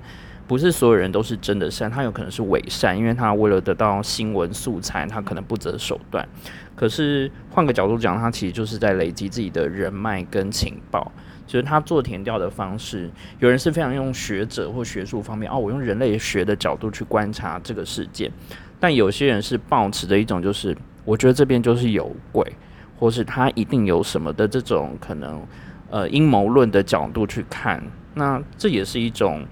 [0.50, 6.28] 不是所有人都是真的善，他有可能是伪善，因为他为了得到新闻素材，他可能不择手段。
[6.74, 11.12] 可是换个角度讲，他其实就是在累积自己的人脉跟情报。
[11.46, 13.08] 其实他做填调的方式，
[13.38, 18.28] 有人是非常用学者或学术方面，哦，我用人类学的角度去观察这个事件。
[18.80, 22.44] 但有些人是抱持的一种，就是我觉得这边就是有鬼，
[22.98, 25.40] 或是他一定有什么的这种可能，
[25.90, 27.80] 呃，阴谋论的角度去看。
[28.14, 29.46] 那这也是一种。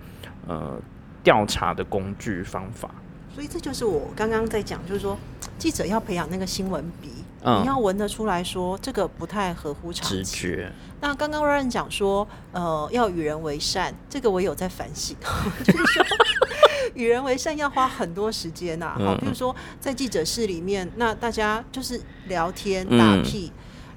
[0.48, 0.80] 呃，
[1.22, 2.90] 调查的工具方法，
[3.34, 5.16] 所以这就是我刚刚在讲，就是说
[5.58, 7.10] 记者要培养那个新闻鼻，
[7.44, 10.72] 你要闻得出来说这个不太合乎常直觉。
[11.02, 15.14] 那刚刚 Ryan 讲说，呃，要与人为善，这个我有在反省，
[15.62, 16.04] 就是说
[16.94, 18.96] 与人为善要花很多时间呐。
[18.98, 23.52] 好，比如说在记者室里面，那大家就是聊天打屁。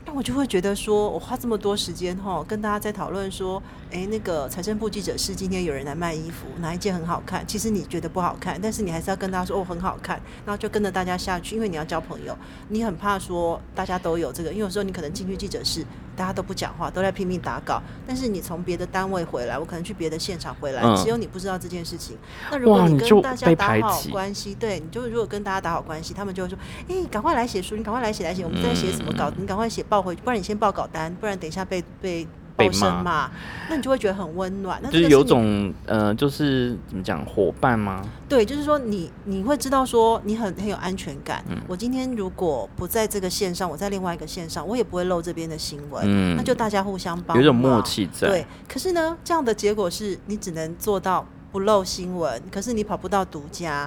[0.05, 3.61] 那我就会觉得说，我花这么多时间哈，跟大家在讨论说，
[3.91, 7.45] 哎，那个财政部记者是今天有人来卖衣服，哪一件很好看？
[7.47, 12.35] 其实你觉得不好看，但是你还是要跟大家说，哦，很好看，然后就跟着大家下去，因为你要交朋友，
[12.69, 15.85] 你很怕说大家都有这个，因为有时候你可能进去记者室，
[16.15, 22.17] 大家都不讲话，都在拼命打稿，但是你从别的单位回来，我可能去别的现场回来，只有你不知道这件事情。
[22.49, 26.57] 那如果你跟大家打好关系，对，你就如果跟大家打好关系，他们就会说，
[26.89, 29.85] 哎，赶快来写书，你赶快来写来写，我们在写什么稿，你赶快写。
[29.91, 32.25] 报回，不然你先报稿单，不然等一下被被
[32.55, 32.69] 被
[33.03, 33.29] 骂，
[33.69, 34.81] 那你就会觉得很温暖。
[34.83, 38.01] 就是有种呃，就是怎么讲，伙伴吗？
[38.29, 41.43] 对，就是说你你会知道说你很很有安全感。
[41.67, 46.05] 我今天如果不在这个线上，我在另外一个线上，我也不会漏这边的新闻。
[46.07, 48.29] 嗯，那就大家互相帮，有种默契在。
[48.29, 53.85] 对，可是呢，这样的结果是你只能做到不漏新闻，可是你跑不到独家。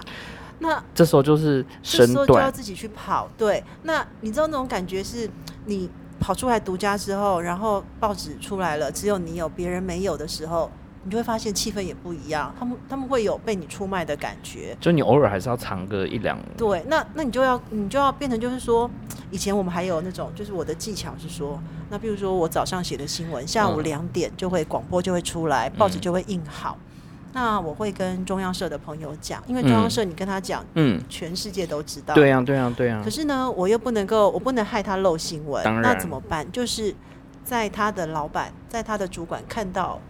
[0.58, 3.28] 那这时候就是身段，就要自己去跑。
[3.36, 5.28] 对，那你知道那种感觉是，
[5.66, 5.90] 你
[6.20, 10.70] 跑出来独家之后，然后报纸出来了，只有你有，别人没有的时候，
[11.02, 12.54] 你就会发现气氛也不一样。
[12.58, 14.76] 他们他们会有被你出卖的感觉。
[14.80, 16.38] 就你偶尔还是要藏个一两。
[16.56, 18.90] 对，那那你就要你就要变成就是说，
[19.30, 26.78] 以前我们还有那种，就是我的技巧是说，那比如说我早上写的新闻，下午两点就会广播就会出来，报纸就会印好。
[27.34, 32.14] 那我会跟中央社的朋友讲，因为中央社你跟他讲，嗯，全世界都知道。
[32.14, 33.00] 对呀，对呀，对呀。
[33.04, 35.62] 可是呢，我又不能够，我不能害他漏新闻。
[35.82, 36.50] 那怎么办？
[36.52, 36.94] 就是
[37.42, 40.00] 在他的老板，在他的主管看到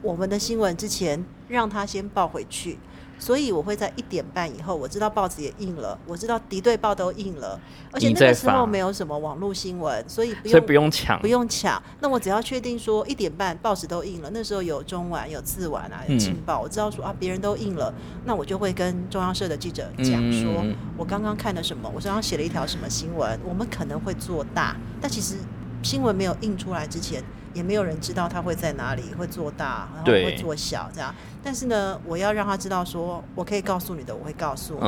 [0.00, 2.78] 我们的新闻之前，让他先报回去。
[3.22, 7.56] 所以我会在一点半以后，我知道报纸也印了，我知道敌对报都印了，
[7.92, 11.80] 而且那个时候没有什么网络新闻，所以不用不用抢，不用抢。
[12.00, 20.64] 那我只要确定说一点半报纸都印了，那时候有中晚有自晚啊，有情报，我知道说啊别人都印了，那我就会跟中央社的记者讲说，
[20.96, 25.36] 我刚刚看了什么，我刚刚写了一条什么新闻，我们可能会做大，但其实
[25.80, 27.22] 新闻没有印出来之前。
[27.54, 31.14] 也没有人知道他会在哪里，会做大，然后会做小这样。
[31.42, 34.80] 但是呢，我要让他知道，说我可以告诉你的，我会告诉你。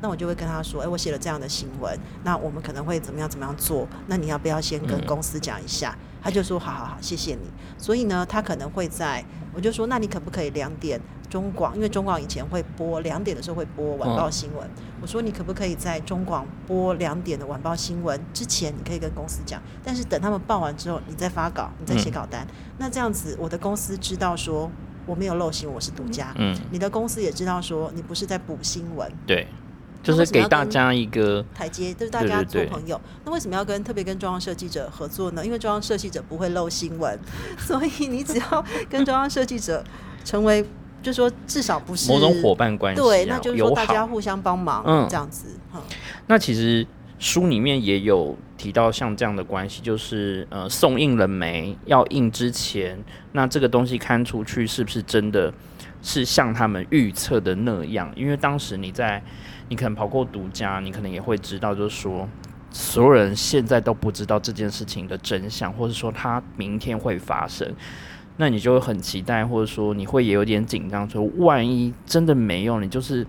[0.00, 3.88] 那我就会跟他说，哎，我写了这样的新闻，那我们可能会怎么样怎么样做？
[4.06, 5.96] 那你要不要先跟公司讲一下？
[6.22, 7.50] 他就说，好好好，谢谢你。
[7.76, 11.00] 所以呢，他可能会在，我就说，那你可不可以两点？
[11.28, 14.68] 中广，因为中广以前会播两点的时候会播晚报新闻。
[15.00, 22.46] 我说你可不可以在中广播两点的晚报新闻之前，你可以跟公司讲，但是等他们报完之后，你再发稿，你再写稿单。
[22.76, 24.70] 那这样子，我的公司知道说
[25.06, 26.34] 我没有漏新闻，我是独家。
[26.36, 29.10] 嗯，你的公司也知道说你不是在补新闻。
[29.26, 29.48] 对。
[30.02, 33.00] 就是给大家一个台阶，就是大家做朋友。
[33.24, 35.44] 那为什么要跟特别跟中央设计者合作呢？
[35.44, 37.18] 因为中央设计者不会漏新闻，
[37.56, 39.82] 所以你只要跟中央设计者
[40.24, 40.64] 成为，
[41.02, 45.46] 就说至少不是某种伙伴关系，对，那就是说大家互相帮忙，嗯，这样子。
[46.26, 46.86] 那其实
[47.18, 51.76] 书里面也有提到像这样的关系，就是呃，送印了没？
[51.86, 52.98] 要印之前，
[53.32, 55.52] 那这个东西刊出去是不是真的？
[56.04, 59.22] 是像他们预测的那样，因为当时你在，
[59.68, 62.28] 你可能跑过独家，你可能也会知道，就是说，
[62.70, 67.70] 所有人现在都不知道这件事情的真相，或者说它明天会发生，
[68.36, 73.26] 那你就会很期待，或者说你会也有点紧张，说万一真的没用，你就是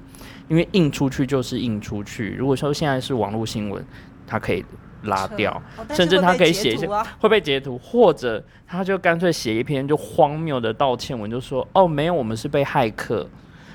[0.47, 3.85] 因为印出去就是印出去，如果说现在是网络新闻，
[4.27, 4.63] 它可以。
[5.05, 6.87] 拉掉，甚至他可以写一些
[7.19, 13.29] 会被截图，或者他就干脆写一篇就荒谬的道歉文，就说哦没有，我们是被骇客，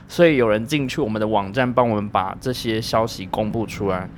[0.09, 4.09] 所以有人进去我们的网站帮我们把这些消息公布出来，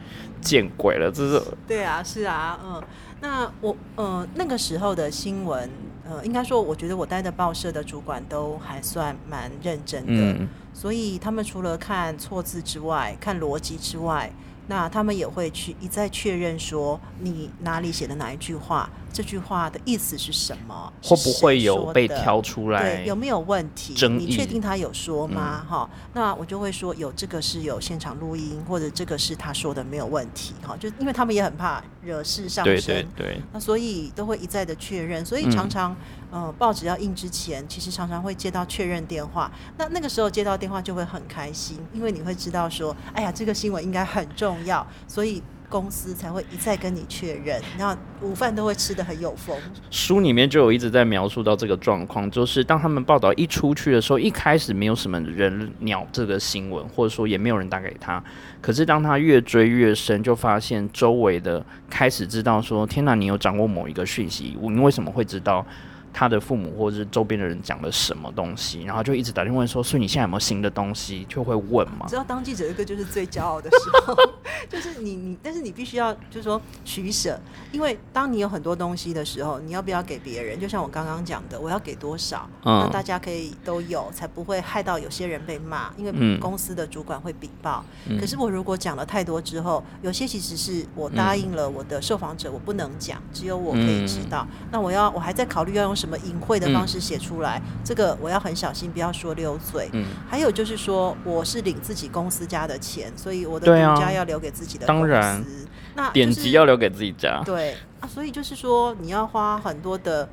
[0.40, 2.82] 见鬼了，这是对啊，是啊，嗯，
[3.20, 5.68] 那我呃那个时候的新闻，
[6.08, 14.30] 呃，应该说我觉得我待的报社的主管都还算蛮认真的，所以他们除了看错字之外，看逻辑之外。
[14.68, 20.92] 那他们也会去一再确认说你哪里写的哪一句话，这句话的意思是什么？
[21.02, 22.96] 会不会有被挑出来？
[22.96, 23.94] 对，有没有问题？
[24.08, 25.64] 你确定他有说吗？
[25.68, 30.54] 哈，那我就会说有这个是有现场录音，或者这个是他说的没有问题。
[30.62, 33.40] 哈，就因为他们也很怕惹事上身，对对对。
[33.52, 35.96] 那所以都会一再的确认，所以常常。
[36.32, 39.50] 呃，报纸要印之前，其实常常会接到确认电话。
[39.76, 47.62] 那那个时候接到电话就会很开心，因为你会知道说，哎呀，这个新闻应该很重要，所以公司才会一再跟你确认。
[47.78, 49.56] 然后午饭都会吃的很有风。
[49.90, 58.22] 书里面就有一直在描述到这个状况，就是当他们报道一出去的时候，一开始没有什么人鸟这个新闻，或者说也没有人打给他。
[58.60, 65.64] 可是当他越追越深，就发现周围的开始知道说，天哪，你有掌握某一个讯息，你为什么会知道？
[66.12, 72.06] 他的父母或者是周边的人讲了什么东西，然后就一直打电话问说：“所以你现在有没有新的东西？”就会问嘛。
[72.08, 74.14] 知道当记者一个就是最骄傲的时候，
[74.68, 77.38] 就是你你，但是你必须要就是说取舍，
[77.72, 80.58] 因为当你有很多东西的时候，你要不要给别人？
[80.58, 87.84] 就像我刚刚讲的，我要给多少，那大家可以都有，才不会害到有些人被骂，因为公司的主管会禀报。
[88.18, 94.44] 可是我如果讲了太多之后，有些其实是我答应了我的受访者，我不能讲，只有我可以知道。
[94.72, 95.94] 那我要我还在考虑要用。
[96.00, 97.60] 什么隐晦的方式写出来？
[97.84, 99.90] 这个我要很小心，不要说溜嘴。
[99.92, 105.68] 嗯，还有就是说，我是领自己公司家的钱，所以我的独家要留给自己的公司。
[105.94, 107.42] 那典籍要留给自己家。
[107.44, 110.26] 对啊，所以就是说，你要花很多的，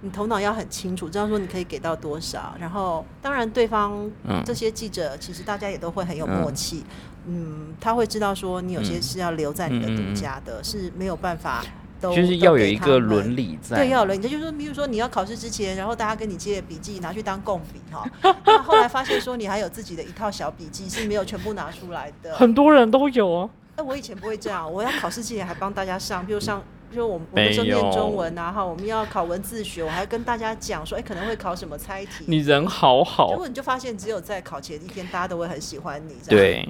[0.00, 2.54] 你头脑要很清楚，知道说你可以给到多少。
[2.58, 4.10] 然后，当然对方
[4.46, 6.84] 这些记者，其实大家也都会很有默契。
[7.26, 11.62] 嗯，他会知道说你有些是要留在你的独家的，是没有办法。
[12.10, 14.22] 就是要有一个伦理在，对，要有伦理。
[14.22, 18.04] 就是说，比如说你要考试之前，然后大家跟你借笔记拿去当共笔哈，
[18.44, 23.50] 那后来发现说你还有自己的一套小笔记是没有全部拿出来的，很多人都有啊。
[23.76, 32.24] 那我以前不会这样，我要考试之前还帮大家上，比如上，比如我们我们说念中文啊哈，我们要考文字学，我还跟大家讲说，哎，可能会考什么猜题。
[32.26, 36.68] 你人好好，结果你就发现只有在考前一天，大家都会很喜欢你，对。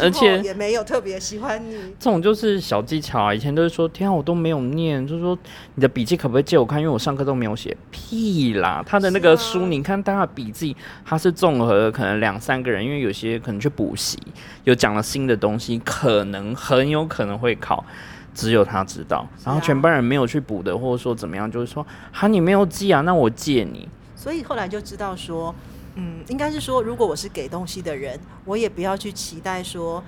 [0.00, 3.34] 而且也没有特别喜欢你，这种就是小技巧啊。
[3.34, 5.36] 以前都是说，天啊，我都没有念，就是说
[5.74, 6.78] 你的笔记可不可以借我看？
[6.78, 7.76] 因为我上课都没有写。
[7.90, 14.16] 屁啦，他的那个书，你看他的笔记，他是综合可能两三个人，因为有些可能去补习，
[14.62, 17.84] 有讲了新的东西，可能很有可能会考，
[18.32, 19.26] 只有他知道。
[19.44, 23.88] 然后全班人没有去补的，或者说怎么样，就是说，哈，你没有记啊，那我借你。
[24.14, 25.52] 所以后来就知道说。
[25.94, 30.02] 嗯，应该是说，如果我是给东西的人，我也不要去期待说，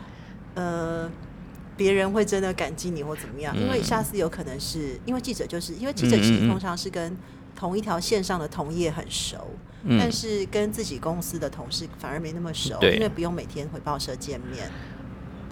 [0.55, 1.11] 呃，
[1.77, 7.17] 别人会真的感激你或怎么样，因为下次有可能是因为记者就是因为记者其实通常是跟
[7.55, 9.49] 同一条线上的同业很熟，
[9.99, 14.71] 但是跟自己公司的同事反而没那么熟，因为不用每天回报社见面。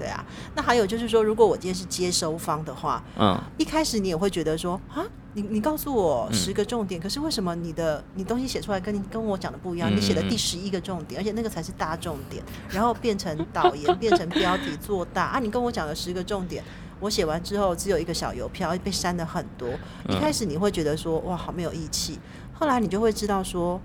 [0.00, 5.04] 对啊，那还有就是说，如果我今天是接收方的话，嗯，一开始你也会觉得说啊。
[5.32, 9.88] 你你告诉我十个重点，可是为什么你的你东西写出来跟你跟我讲的不一样？
[9.88, 15.38] 你写的第十一个重点，而且那个才是大重点，然后变成导言，变成标题做大啊！
[15.38, 16.64] 你跟我讲的十个重点，
[16.98, 19.68] 我写完之后只有一个小邮票，被删了很多。
[20.08, 22.18] 一开始你会觉得说哇，好没有义气，
[22.52, 23.80] 后来你就会知道说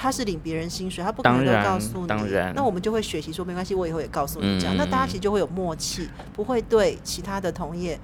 [0.00, 2.06] 他是领别人薪水，他不可能都告诉你。
[2.54, 4.76] 那我们就会学习说没关系，我以后也告诉你这样。
[4.76, 7.98] 那大家其实就会有默契，不会对其他的同业。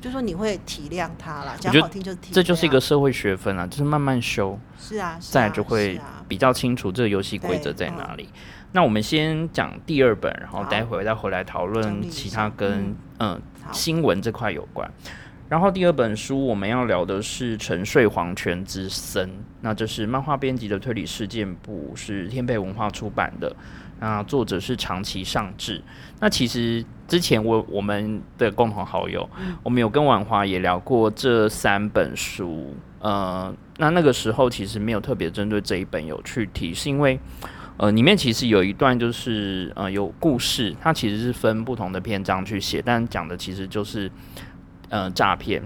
[0.00, 8.28] 就说你会体谅他啦，讲好听就是体谅，这就是一个社会学分啊，就是慢慢修，是啊，是啊就会比较清楚这个游戏规则在哪里。
[8.70, 13.40] 那我们先讲第二本，然后待会再回来讨论其他跟嗯
[13.72, 14.88] 新闻这块有关。
[15.48, 19.26] 然后第二本书我们要聊的是《沉睡黄泉之森》，
[19.62, 23.54] 那这是漫画编辑的推理事件簿，是天贝文化出版的。
[23.98, 25.82] 那作者是长崎尚志。
[26.20, 29.28] 那其实之前我我们的共同好友，
[29.62, 32.74] 我们有跟婉华也聊过这三本书。
[33.00, 37.18] 呃，那那个时候其实没有特别针对这一本有去提，是因为
[37.78, 44.10] 呃里面其实有一段就是呃有故事，它其实是分不同的篇章去写，但讲的其实就是
[44.88, 45.62] 呃诈骗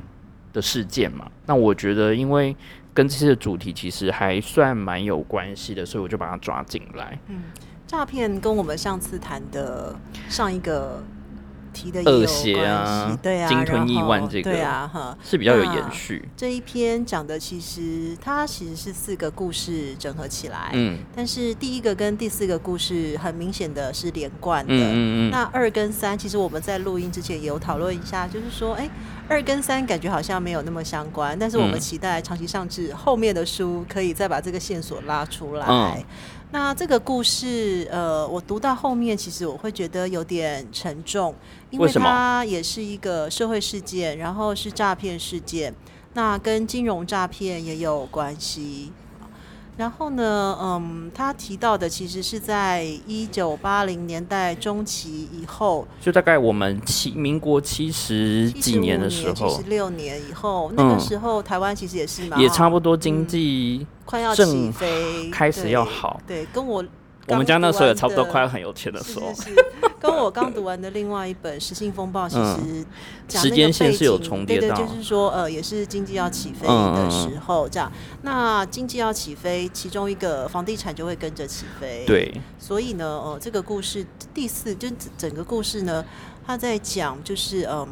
[0.52, 1.30] 的事件嘛。
[1.46, 2.56] 那我觉得因为
[2.94, 7.18] 跟这些的主题其实还算蛮有关系的，所以我就把它抓进来。
[7.28, 7.42] 嗯
[7.86, 9.94] 诈骗跟我们上次谈的
[10.26, 11.02] 上一个
[11.72, 15.16] 提的也恶有邪啊对啊，鲸吞亿然后万这个对啊，哈。
[15.24, 24.72] 是比较有延续，这一篇讲的其实它其实是四个故事整合起来，嗯但是第一个跟第四个故事很明显的是连贯的。
[24.72, 28.88] 嗯嗯嗯，那二跟三，其实我们在录音之前也有讨论一下，就是说，哎，
[29.28, 35.66] 二跟三感觉好像没有那么相关，但是我们嗯期待长期上至后面的书可以再把这个线索拉出来。
[35.68, 36.04] 嗯
[36.52, 41.34] 那这个故事，呃，我读到后面，其实我会觉得有点沉重，
[41.70, 45.74] 因为它也是一个社会事件，然后是诈骗事件，
[46.12, 48.92] 那跟金融诈骗也有关系。
[49.76, 66.20] 然后呢，嗯，他提到的其实是在一九八零年代中期以后，就大概我们七民国七十几年的时候七十，六年以后，那个嗯时候台湾其实也是嘛，也差不多多经济快要起飞，开始要好。
[66.26, 66.84] 对，跟我
[67.28, 69.64] 我们家那时候也差不多快要很有钱的时候，是是是，
[70.00, 72.84] 跟我刚读完的另外一本《实性风暴》，其实
[73.28, 77.90] 讲时间线是有景对对，重叠到就是说呃，也是经济要起飞嗯嗯的时候，这样。
[78.22, 84.04] 那经济要起飞，其中一个房地产就会跟着起飞。，对，所以呢，呃，这个故事
[84.34, 86.04] 第四，就整整个故事呢，
[86.44, 87.86] 他在讲就是嗯，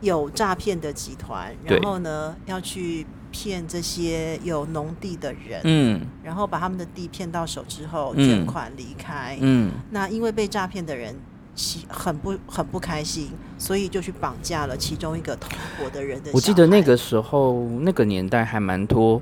[0.00, 3.04] 有诈骗的集团，然后呢要去
[3.34, 5.60] 骗这些有农地的人。
[5.64, 9.36] 嗯然后把他们的地骗到手之后，嗯捐款离开。
[9.40, 11.12] 嗯，那因为被诈骗的人
[11.52, 16.30] 其很不很不开心，所以就去绑架了其中一个同伙的人的。
[16.32, 19.20] 我记得那个时候那个年代还蛮多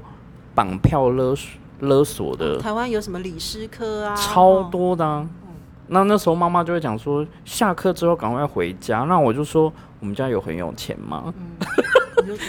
[0.55, 1.51] 绑票勒索
[1.81, 4.69] 勒索的，台湾有什么李师科啊，超哦。
[4.71, 5.27] 多的、啊。
[5.89, 9.01] 那那时候妈妈就会讲说，下课之后赶快回家。
[9.01, 11.25] 那我就说，我们家有很有钱吗？
[11.27, 12.02] 你就妈妈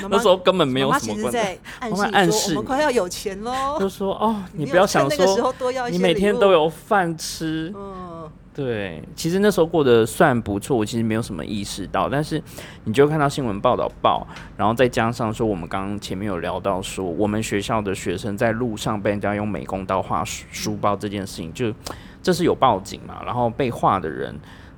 [0.10, 3.78] 那时候根本没有什么关系，在暗妈妈示说暗示我们快要有钱喽。
[3.80, 5.54] 就说哦， 你不要想说
[5.90, 12.42] 你每天都有饭吃，嗯，对，其实那时候过得算不错，我其实没有什么意识到，但是
[12.84, 14.26] 你就看到新闻报道报，
[14.58, 21.74] 然后再加上说我们刚刚前面有聊到说，我们学校的学生在路上被人家用美工刀划书书包这件事情，就
[22.22, 24.36] 这是有报警嘛，然后被划的人。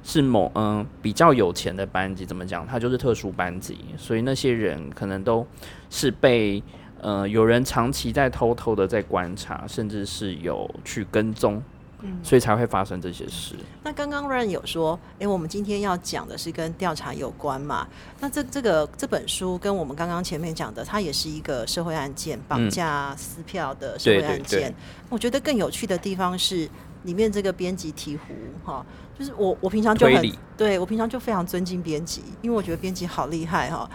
[0.07, 2.65] 是某嗯、比较有钱的班级，怎么讲？
[2.67, 5.45] 他就是特殊班级，所以那些人可能都
[5.89, 6.61] 是被
[7.01, 11.61] 呃有人长期在偷偷的在观察，甚至是有去跟踪，
[12.01, 13.55] 嗯所以才会发生这些事。
[13.83, 17.87] 那刚刚 Ryan 有说，诶，我们今天要讲的是跟调查有关嘛？
[18.19, 24.71] 那这这个这本书跟我们刚刚前面讲的，它也是一个社会案件，绑架撕票的社会案件。
[24.71, 24.75] 对
[25.09, 26.69] 我觉得更有趣的地方是，
[27.03, 28.19] 里面这个编辑鹈鹕
[28.63, 28.85] 哈，
[29.17, 33.89] 就是我我平常就很对我平常就非常尊敬编辑，因为我觉得编辑好厉害哈。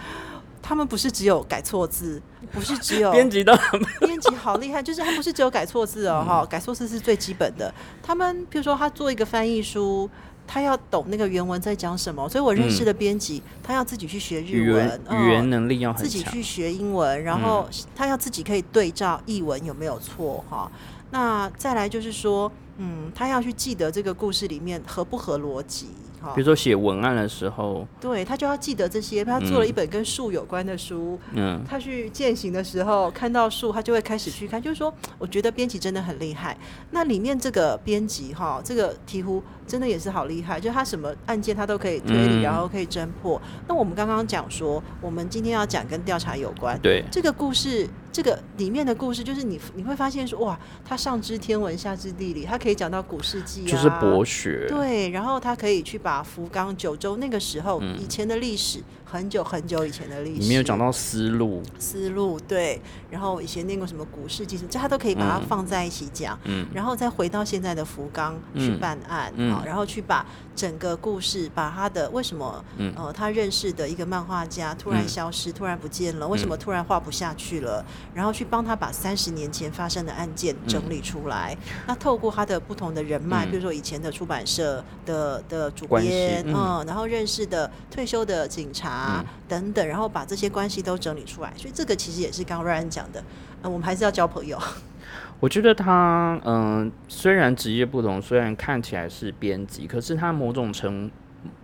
[0.63, 3.59] 他们不是只有改错字，不是只有 编辑的
[3.99, 7.73] 编辑好厉害，就是他不是只有改错字嗯哦，哈、改错字是最基本的。
[8.03, 10.07] 他们比如说他做一个翻译书，
[10.47, 16.21] 他要懂那个原文在讲什么，所以我认识的编辑，他要自己去学日文，语言嗯能力要很自己。
[16.25, 20.71] 去学英文，然后他要自己可以对照译文有没有错哈。
[21.11, 25.87] 那再来就是说，嗯，他要去记得这个故事里面合不合逻辑
[26.21, 26.45] 哈比如。
[26.45, 29.23] 说写文案的时候，对他就要记得这些。
[29.23, 34.61] 他做了一本跟树有关的书，嗯，他去践行的时候看到树，他就会开始去看。
[34.61, 36.57] 就是说，我觉得编辑真的很厉害。
[36.91, 43.41] 那里面这个编辑哈，这个鹈鹕真的也是好厉害，就他什么案件他都可以推理，嗯然后可以侦破。
[43.67, 46.79] 那我们刚刚讲说，我们今天要讲跟调查有关。
[46.81, 54.67] 对，这个故事，这个里面的故事，就是你你会发现说，哇，他上知天文，下知地理，他可以讲到古世纪啊，就是博学。
[54.67, 58.79] 对，然后他可以去把福冈、九州那个时候、嗯以前的历史
[59.11, 60.39] 很久很久以前的历史。
[60.39, 66.39] 里面有讲到思路，思路对，然后以前念过什么股市技术，这他都可以把它放在一起讲。
[66.45, 72.63] 嗯，然后再回到现在的福冈去办案啊，然后去把整个故事，把他的为什么
[72.95, 77.83] 呃他认识的一个漫画家突然消失，突然不见了，为什么突然画不下去了，
[78.13, 81.57] 然后去帮他把三十年前发生的案件整理出来。
[81.85, 89.00] 那透过他的不同的人脉，比如说以前的出版社的的主编，嗯，然后认识的退休的警察
[89.47, 91.53] 等等，然后把这些关系都整理出来。
[91.55, 93.23] 所以这个其实也是刚刚瑞安讲的，
[93.61, 94.57] 呃，我们还是要交朋友。
[95.39, 101.09] 我觉得他，嗯，虽然职业不同，虽然看起来是编辑，可是他某种程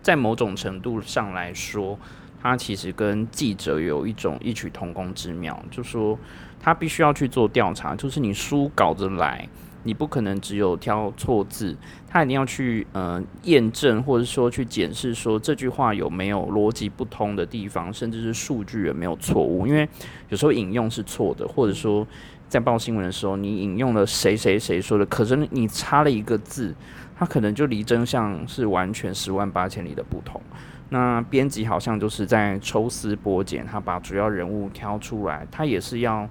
[0.01, 1.97] 在某种程度上来说，
[2.41, 6.17] 他其实跟记者有一种异曲同工之妙，就说
[6.59, 9.47] 他必须要去做调查，就是你书稿子来。
[9.83, 11.73] 你不可能只有挑错字，
[12.09, 19.67] 他一定要去呃验证，或者说去检视，说这句话有没有逻辑不通的地方，甚至是数据有没有错误。
[19.67, 19.87] 因为
[20.29, 22.07] 有时候引用是错的，或者说
[22.47, 26.73] 在报新闻的时候，你引用了谁谁谁说的，可是你差了一个字，
[27.17, 30.41] 他可能就离真相是完全十万八千里的不同。
[30.89, 36.27] 那编辑好像就是在抽丝剥茧，他把主要人物挑出来，他也是要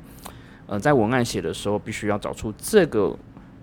[0.66, 3.14] 呃在文案写的时候，必须要找出这个。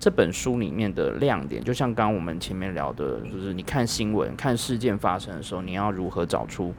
[0.04, 6.74] 这本书里面的亮点，就像刚刚我们前面聊的，就是你看新闻、看事件发生的时候，你要如何找出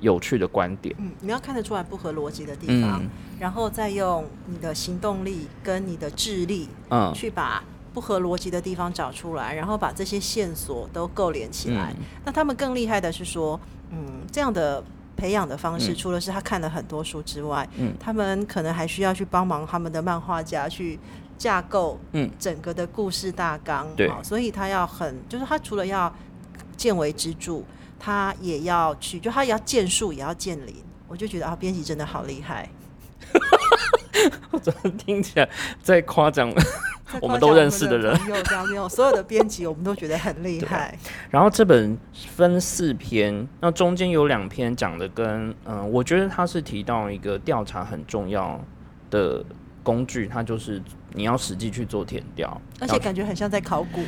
[0.00, 0.92] 有趣的观点？
[0.98, 3.00] 嗯，你要看得出来不合逻辑的地方，
[3.38, 7.62] 然后再用你的行动力跟你的智力，嗯，去把
[7.92, 11.94] 不合逻辑的地方找出来，然后把这些线索都构连起来。
[12.24, 13.60] 那他们更厉害的是说，
[13.92, 14.82] 嗯，这样的
[15.16, 20.98] 培养的方式，除了是他看了很多书之外，嗯，他们可能还需要去帮忙他们的漫画家去。
[21.36, 26.12] 架构，嗯，整个的故事大纲，对，所以他要很，就是他除了要
[26.76, 27.62] 见微知著，
[27.98, 30.74] 他也要去，就他也要见树，也要见林。
[31.06, 32.68] 我就觉得啊，编辑真的好厉害。
[34.50, 35.48] 我怎么听起来
[35.82, 36.52] 在夸奖
[37.20, 38.18] 我们都认识的人？
[38.22, 40.96] 没有这样，没有所有的编辑，我们都觉得很厉害。
[41.30, 41.96] 然后这本
[42.34, 48.60] 分四篇，那中间有两篇讲的跟，嗯，我觉得他是提到一个调查很重要
[49.10, 49.44] 的。
[49.84, 50.82] 工具，它就是
[51.12, 54.00] 你要实际去做填调，而且感觉很像在考古，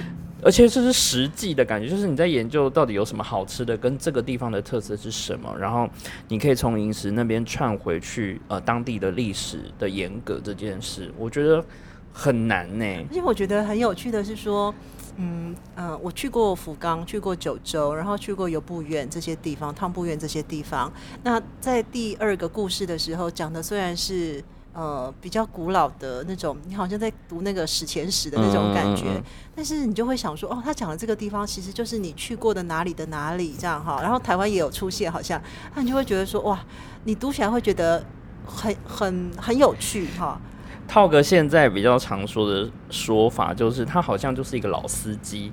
[0.43, 5.89] 而且这是实际的感觉，就是你在研究到底有什么好吃的，跟这个地方的特色是什么，然后
[6.29, 11.65] 你可以从饮食那边串回去，呃，当地的历史的严格这件事，我觉得
[12.13, 12.85] 很难呢。
[13.11, 14.75] 而且我觉得很有趣的是说，
[15.17, 20.93] 嗯嗯，我去过福冈，去过九州，然后去过游步院这些地方，汤步院这些地方。
[21.23, 24.43] 那在第二个故事的时候讲的虽然是。
[24.77, 29.07] 呃，比较古老的那种，你好像在读那个史前史的那种感觉，
[29.55, 35.41] 但是你就会想说，哦，他讲的这个地方其实就是你去过的哪里的哪里这样哈，然后台湾也有出现，好像，
[35.75, 36.63] 那你就会觉得说，哇，
[37.05, 38.05] 你读起来会觉得
[38.45, 40.39] 很很很有趣哈。
[40.87, 45.51] 套哥现在比较常说的说法，就是他好像就是一个老司机，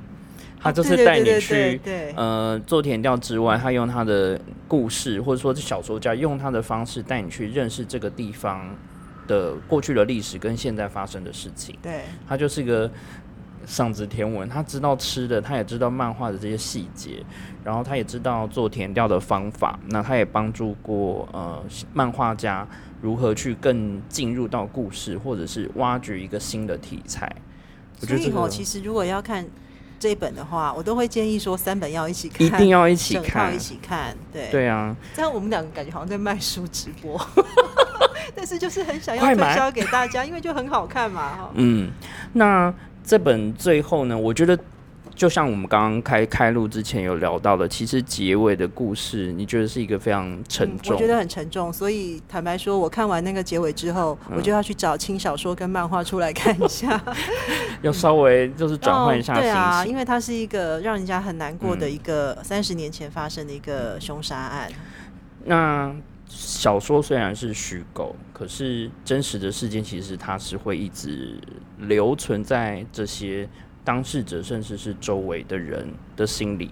[0.60, 1.80] 他就是带你去，
[2.18, 8.70] 呃，做填调之外，他用他的故事或者说小说家用他的方式带你去认识这个地方。
[9.28, 12.90] 的过去的历史跟现在发生的事情，对，他就是一个
[13.66, 17.24] 上知天文，他知道吃的，他也知道漫画的这些细节，
[17.64, 21.64] 然后他也知道做填调的方法，那他也帮助过呃
[21.94, 22.68] 漫画家
[23.02, 27.34] 如何去更进入到故事，或者是挖掘一个新的题材。
[28.00, 29.46] 所以哦，其实如果要看
[30.04, 37.18] 这一本的话，我都会建议说三本要一起看，一定要一起看，一起看，对，对啊，这样我们两个感觉好像在卖书直播。
[38.36, 41.50] 但是就是很想要推销给大家，因为就很好看嘛，哈。
[41.54, 41.90] 嗯，
[42.34, 44.60] 那这本最后呢，我觉得
[45.16, 50.96] 就像我们刚刚开开录之前有聊到的，其实结尾的故事，你觉得是一个非常沉重？
[50.96, 57.02] 我觉得很沉重，所以坦白说，我看完那个结尾之后，我就要去找轻小说跟漫画出来看一下，
[57.82, 59.34] 要稍微就是转换一下。
[59.36, 64.72] 对啊，因为它是一个让人家很难过的一个三十年前发生的一个凶杀案。
[65.46, 65.96] 那。
[66.36, 71.40] 小说虽然是虚构，可是真实的事件其实它是会一直
[71.78, 73.48] 留存在这些
[73.84, 76.72] 当事者，甚至是周围的人的心理。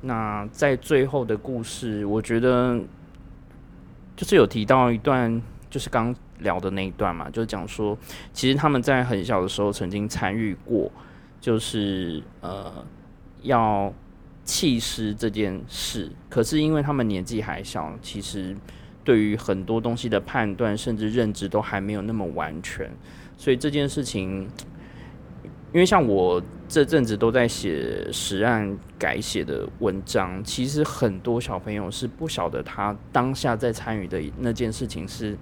[0.00, 2.78] 那在最后的故事，我觉得
[4.16, 7.96] 就是有提到一段，就是刚聊的那一段嘛，就是讲说，
[8.32, 10.90] 其实他们在很小的时候曾经参与过，
[11.40, 12.84] 就是呃
[13.42, 13.92] 要
[14.44, 18.56] 弃尸这件事，可是因为他们年纪还小，其实。
[19.04, 22.90] 对于很多东西的判断，甚至认知都还没有那么完全，
[23.38, 24.46] 所以这件事情，
[25.72, 35.36] 因为像我这阵子都在写实案改写的文章，其实很多小朋友是不晓得他当下在参与的那件事情是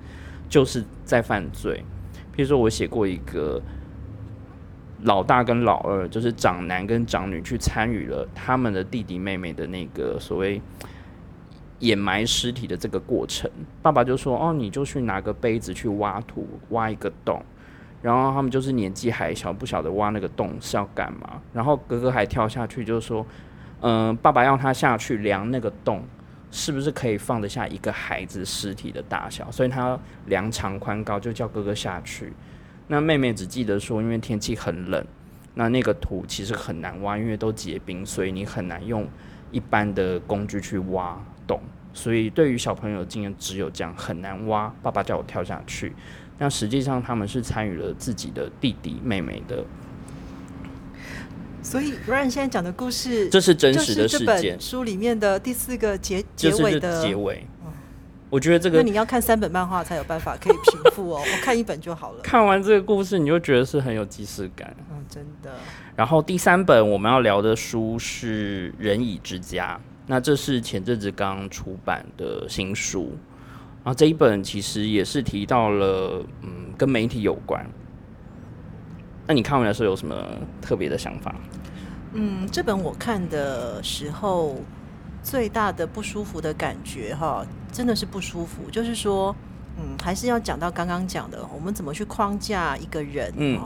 [0.49, 1.83] 就是在犯罪。
[2.35, 3.62] 譬如说我写过一个
[5.03, 10.61] 老大跟老二，就是长男跟长女去参与了他们的弟弟妹妹的那个所谓
[11.79, 13.51] 掩埋尸体的这个过程。
[13.81, 17.41] 爸爸就说：“哦，你就去拿个杯子去挖土，挖一个洞。”
[18.07, 21.43] 然后他们就是年纪还小，不晓得挖那个洞是要干嘛。
[21.53, 23.27] 然后哥哥还跳下去，就是说
[23.83, 26.05] ：“嗯，爸爸让他下去量那个洞，
[26.53, 29.51] 是不是可以放得下一个孩子尸体的大小？
[29.51, 32.33] 所以他量长宽高，就叫哥哥下去。
[32.87, 35.05] 那妹妹只记得说，因为天气很冷，
[35.55, 39.05] 那那个土其实很难挖，因为都结冰，所以你很难用
[39.51, 41.61] 一般的工具去挖洞。
[41.93, 44.73] 所以对于小朋友经验，只有这样很难挖。
[44.81, 45.93] 爸爸叫我跳下去。”
[46.39, 49.64] 那实际上他们是参与了自己的弟弟妹妹的，
[51.62, 54.61] 所以 Ryan 现在讲的故事，这是真实的事件。
[54.61, 57.47] 书里面的第四个结结尾的结尾，
[58.28, 62.20] 我觉得这个那你要看三本漫画才有办法可以平复哦， 我看一本就好了。
[62.22, 64.76] 看完这个故事，你就觉得是很有即视感。
[64.91, 65.55] 嗯，真的。
[65.97, 69.74] 然后第三本我们要聊的书是《人蚁之家》，
[70.07, 73.16] 那这是前阵子刚出版的新书。
[73.87, 77.64] 然后这一本其实也是提到了，嗯，跟媒体有关。
[79.28, 80.26] 那你看完的时候有什么
[80.61, 81.32] 特别的想法？
[82.12, 84.57] 嗯，这本我看的时候
[85.22, 88.68] 最大的不舒服的感觉，哈，真的是不舒服。
[88.72, 89.32] 就是说，
[89.78, 93.61] 嗯，还是要讲到刚刚讲的，我们怎么去框架一个人，嗯，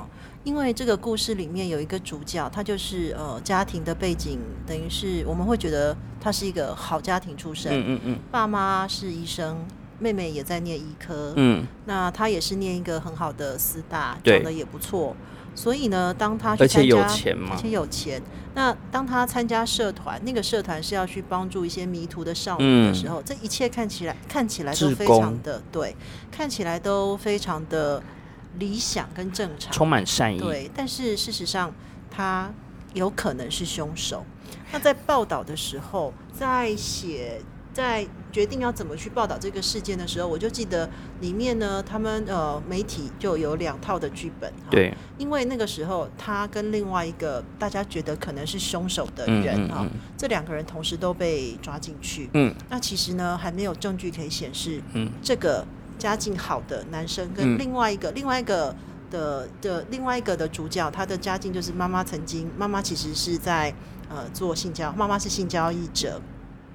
[0.45, 9.57] 因为这个故事里面有一个主角，他就是呃，家庭的背景等于是我们会觉得他是一个好家庭出身，嗯嗯嗯，爸妈是医生。
[10.01, 15.15] 妹妹也在念医科，嗯，那她也是念一个很好的师大，长得也不错。
[15.55, 18.21] 所以呢，当她而且有钱而且有钱。
[18.55, 25.95] 那当她参加社团，那个社团是要去帮助一些迷途的少女的时候，这一切看起来看起来都非常的对，
[26.31, 28.03] 看起来都非常的
[28.59, 30.39] 理想跟正常，充满善意。
[30.39, 31.73] 对，但是事实上，
[32.11, 32.51] 他
[32.95, 34.25] 有可能是凶手。
[34.73, 37.43] 那在报道的时候，在写。
[37.73, 40.89] 在决定要怎么去报道这个事件的时候，我就记得
[41.21, 44.53] 里面呢，他们呃媒体就有两套的剧本。
[44.71, 52.31] 对，因为那个时候他跟另外一个大家觉得可能是凶手的人啊，这两个人同时都被抓进去。
[52.35, 55.67] 嗯，那其实呢还没有证据可以显示，嗯，这个
[55.99, 58.75] 家境好的男生跟另外一个另外一个
[59.11, 63.75] 的的另外一个的主角，他的家境就是妈妈曾经妈妈其实是在
[64.09, 66.21] 呃做性交，妈妈是性交易者。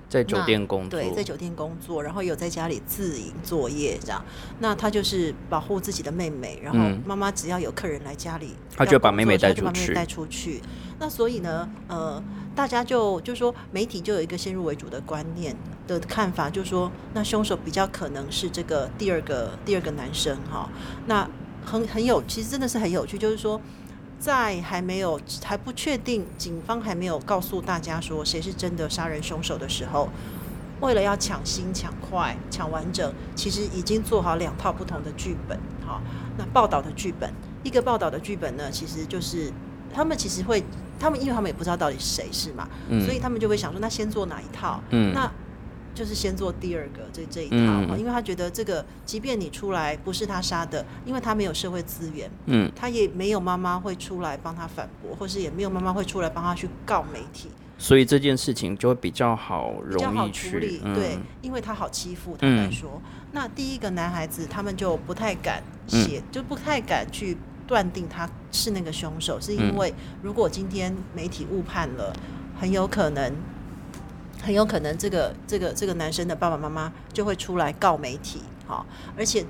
[0.08, 4.24] 在酒店工作，对，在酒店工作，然后有在家里自营作业这样。
[4.60, 9.94] 那他就是保护自己的妹妹，然后妈妈只要有客人来家里，他就把妹妹带出去。
[9.94, 10.62] 带出去。
[11.00, 12.24] 那所以呢，呃，
[12.56, 15.56] 大家就就说媒体就有一个先入为主的观念
[15.88, 20.70] 的看法，就说那凶手比较可能是这个第二个第二个男生哈。
[21.08, 21.30] 那
[21.66, 23.60] 很很有，其实真的是很有趣，就是说。
[24.26, 30.10] 在还没有还不确定，警方还没有告诉大家说谁是真的杀人凶手的时候，
[30.82, 35.60] 为了要抢新、抢快、抢完整，其实已经做好两套不同的剧本。
[35.86, 36.02] 好，
[36.40, 37.32] 那报道的剧本，
[37.64, 39.54] 一个报道的剧本呢，其实就是
[39.94, 40.64] 他们其实会，
[41.00, 42.68] 他们因为他们也不知道到底谁是嘛，
[43.06, 44.82] 所以他们就会想说，那先做哪一套？
[44.90, 45.32] 嗯，那。
[45.96, 47.56] 就是先做第二个这这一套
[47.88, 72.14] 嘛，因为他觉得这个，即便你出来不是他杀的，因为他没有社会资源，嗯，他也没有妈妈会出来帮他反驳，或是也没有妈妈会出来帮他去告媒体，所以这件事情就会比较好容易处理，对，因为他好欺负，他来说，那第一个男孩子他们就不太敢写，就不太敢去断定他是那个凶手，是因为如果今天媒体误判了，
[72.60, 73.34] 很有可能。
[74.46, 78.86] 很有可能，这个这个这个男生的爸爸妈妈就会出来告媒体，好，
[79.18, 79.44] 而且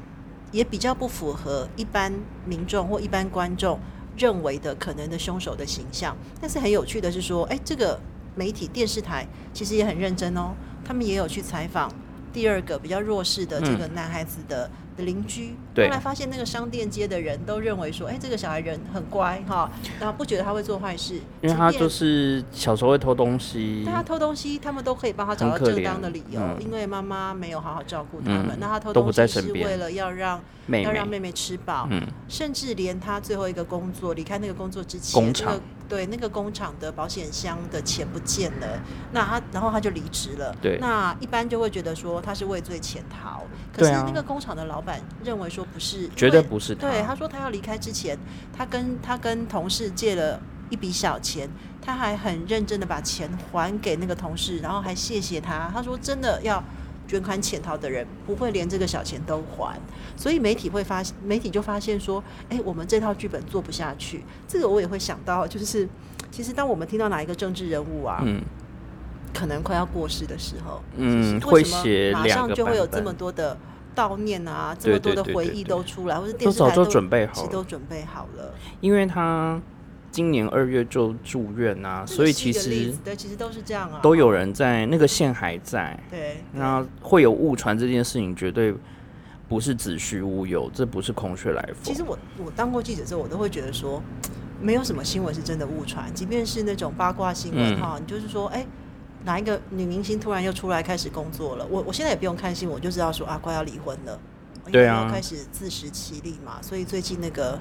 [0.53, 2.13] 也比较不符合一般
[2.45, 3.77] 民众或一般观众
[4.17, 6.15] 认为的可能的凶手的形象。
[6.39, 7.99] 但是很有趣的是说，哎，这个
[8.35, 11.91] 媒体电视台其实也很认真哦，他们也有去采访
[12.31, 14.71] 第二个比较弱势的这个男孩子的。
[14.97, 15.55] 的邻居。
[15.75, 19.69] 后来发现，那个商店街的人都认为说：“哎，这个小孩人很乖哈，
[19.99, 23.83] 然后不觉得他会做坏事，因为他就是小时候会偷东西。
[23.85, 28.57] 但他偷东西，他们都可以帮他找到正当的理由，因为妈妈没有好好照顾他们。
[28.59, 31.88] 那他偷东西是为了要让要让妹妹吃饱，
[32.28, 38.68] 甚至连他最后一个工作离开那个工作之前，工厂。”对，那个工厂的保险箱的钱不见了，
[39.11, 40.51] 那他然后他就离职了。
[40.59, 43.43] 对，那一般就会觉得说他是畏罪潜逃。
[43.72, 46.74] 可是那个工厂的老板认为说不是，绝对不是。
[46.74, 48.18] 对，他说他要离开之前，
[48.51, 50.41] 他跟他跟同事借了
[50.72, 51.47] 一笔小钱，
[51.80, 55.70] 他还很认真的把钱还给那个同事，然后还谢谢他。
[55.72, 56.63] 他说真的要
[57.08, 59.80] 捐款潜逃的人不会连这个小钱都还，
[60.16, 64.24] 所以媒体会发媒体就发现说，哎，我们这套剧本做不下去。
[64.47, 65.88] 这个我也会想到，就是
[66.32, 68.41] 其实当我们听到哪一个政治人物啊，嗯，
[69.34, 73.58] 可能快要过世的时候，嗯，会写马上就会有这么多的。
[73.95, 78.53] 悼念啊，这么多的回忆都出来，或者电视台都准备好，都准备好了。
[78.82, 79.58] 因为他
[80.16, 85.99] 今年二月就住院啊，所以其实对，其实都是这样啊，都有人在那个线还在。
[86.09, 88.74] 对，那会有误传这件事情，绝对
[89.49, 91.76] 不是子虚乌有，这不是空穴来风。
[91.84, 94.01] 其实我我当过记者之后，我都会觉得说，
[94.61, 98.66] 没有什么新闻是真的误传，即便是那种八卦新闻哈，你就是说，哎。
[99.26, 101.66] 哪一个女明星突然又出来开始工作了？
[101.68, 104.20] 我我现在也不用看新闻，我就知道说啊，快要离婚了，
[104.72, 106.61] 对啊，开始自食其力嘛。
[106.61, 107.59] 所以最近那个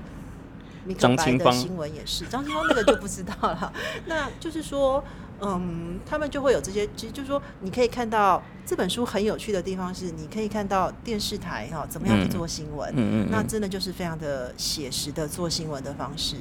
[0.92, 3.72] 张清芳的新闻也是，张清芳那个就不知道了。
[4.06, 5.02] 那就是说，
[5.40, 16.36] 嗯，他们就会有这些，其实就是说，你可以看到这本书很有趣的地方是，你可以看到电视台哈怎么样去做新闻，嗯嗯，那真的就是非常的写实的做新闻的方式。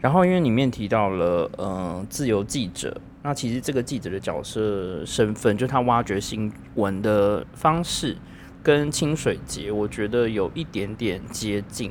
[0.00, 3.00] 然后因为里面提到了，嗯，自由记者。
[3.22, 8.14] 那其实这个记者的角色身份，就他挖掘新闻的方式，
[8.62, 11.90] 跟清水节我觉得有一点点接近。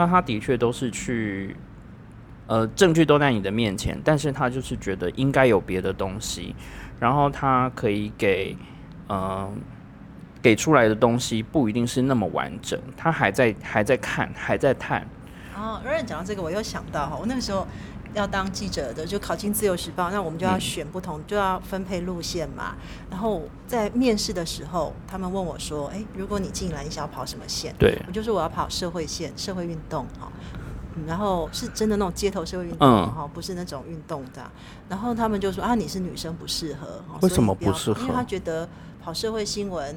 [0.00, 1.54] 那他的确都是去，
[2.46, 6.56] 呃，证据都在你的面前，但是他就是觉得应该有别的东西，
[6.98, 8.56] 然后他可以给，
[9.10, 9.54] 嗯，
[10.40, 15.06] 给出来的东西不一定是那么完整，他还在还在看，还在探。
[15.54, 17.68] 哦，而且讲到这个，我又想到哈，我那个时候。
[18.14, 22.74] 要当记者的就考进自由时报，那我们就要选不同，就要分配路线嘛。
[23.10, 30.30] 然后在面试的时候，他们问我说：“哎，如果你进来，你想要跑什么线？”对，我就说我要跑社会线，社会运动哈。
[31.06, 34.50] 然后是真的那种街头社会运动哈，不是那种运动的。
[34.88, 38.02] 然后他们就说：“啊，你是女生不适合。”为什么不适合？
[38.02, 38.68] 因为他觉得
[39.02, 39.96] 跑社会新闻。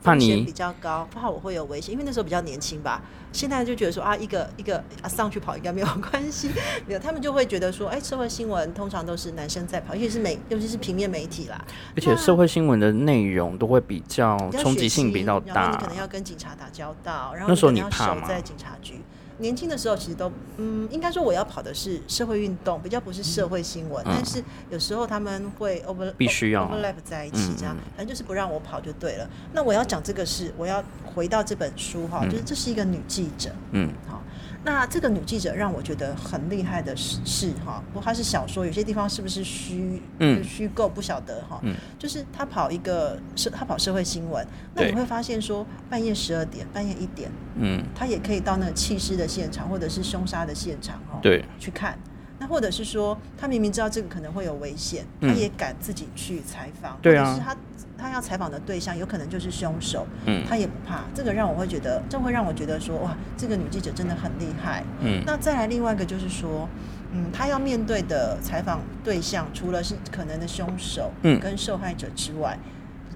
[0.00, 3.02] 风险比较高，怕我会有危险，因为那时候比较年轻吧。
[3.32, 6.50] 现在就觉得说啊，一个一个啊上去跑应该没有关系，
[6.86, 11.62] 没有，他们就会觉得说，哎，社会新闻通常都是男生在跑，尤其是媒，尤其是平面媒体啦。
[11.94, 19.00] 而且社会新闻的内容都会比较冲击性比较大，你可能要跟警察打交道，然后那时候你怕守在警察局。
[19.40, 24.04] 年轻的时候其实都嗯，应该说我要跑的是社会运动，比较不是社会新闻。
[24.04, 29.30] 但是有时候他们会 over 必须要 overlap 在一起，这样反正就是不让我跑就对了。
[29.52, 30.82] 那我要讲这个是我要
[31.14, 34.22] 回到这本书哈，就是这是一个女记者，嗯，好。
[34.64, 40.42] 那这个女记者让我觉得很厉害的是是哈，不过她是小说，有些地方是不是虚嗯。
[40.44, 44.44] 虚构不晓得哈，嗯，就是她跑一个社，她跑社会新闻，
[44.74, 51.96] 那你会发现说半夜十二点、半夜一点，嗯，她也可以到那个弃尸的现场或者是凶杀的现场哈，对，去看。
[52.40, 57.56] 那或者是说，他明明知道这个可能会有危险，他也敢自己去采访，对啊，是他
[57.98, 65.22] 他要采访的对象有可能就是凶手，嗯，他也不怕，这个让我会觉得，这会让我觉得说，哇，这个女记者真的很厉害，嗯。
[65.26, 66.68] 那再来另外一个就是说，
[67.12, 72.56] 嗯，她要面对的采访对象，除了是可能的凶手，嗯，跟受害者之外，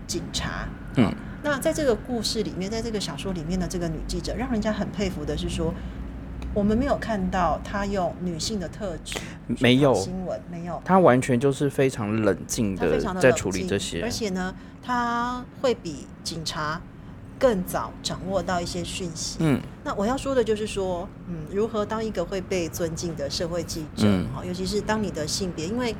[0.06, 0.66] 警察，
[0.96, 1.14] 嗯。
[1.44, 5.72] 那在这个故事里面，在这个小说里面的这个女记者，让人家很佩服的是说。
[6.54, 9.18] 我们没有看到他用女性的特质，
[9.58, 9.94] 没有。
[9.94, 16.80] 新闻，没有，他完全就是非常冷静的在处理这些，而且呢，他会比警察
[17.38, 19.38] 更早掌握到一些讯息。
[19.40, 25.94] 嗯，那我要说的就是说，嗯，如何当一个会被尊敬的社会记者，好，尤其是当你的性别，因为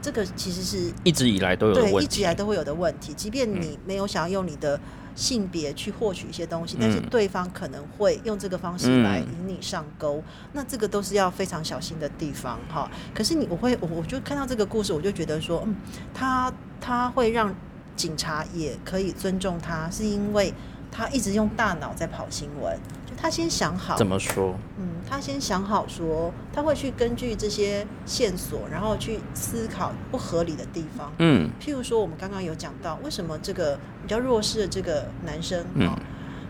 [0.00, 4.80] 这个其实是一直以来都有对，一直以来都会有的问题，即便你没有想要用你的。
[5.14, 12.90] 性别去获取一些东西，但是对方可能会用这个方式来引你上钩，那这个都是要非常小心的地方哈。
[13.14, 15.76] 可是你我会我我就看到这个故事，我就觉得说，嗯，
[16.14, 17.54] 他他会让
[17.94, 20.52] 警察也可以尊重他，是因为
[20.90, 22.78] 他一直用大脑在跑新闻。
[23.16, 24.54] 他先想好怎么说？
[24.78, 31.12] 嗯，他先想好说，他会去根据这些线索，然后去思考不合理的地方。
[31.18, 35.98] 嗯，譬如说，我们刚刚有讲到，为什么这个比较弱势的这个男生啊，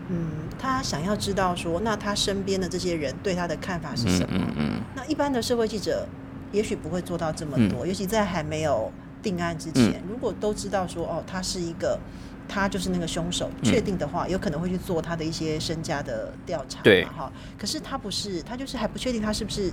[0.09, 4.39] 嗯，他想要知道说，那他身边的这些人对他的看法是什么？
[4.39, 4.81] 嗯嗯。
[4.95, 6.07] 那一般的社会记者
[6.51, 8.91] 也许不会做到这么多，尤其在还没有
[9.21, 11.99] 定案之前，如果都知道说，哦，他是一个。
[12.47, 17.31] 他就是那个凶手，确定的话，有可能会去做他的一些身家的调查，对，哈。
[17.57, 19.71] 可是他不是，他就是还不确定他是不是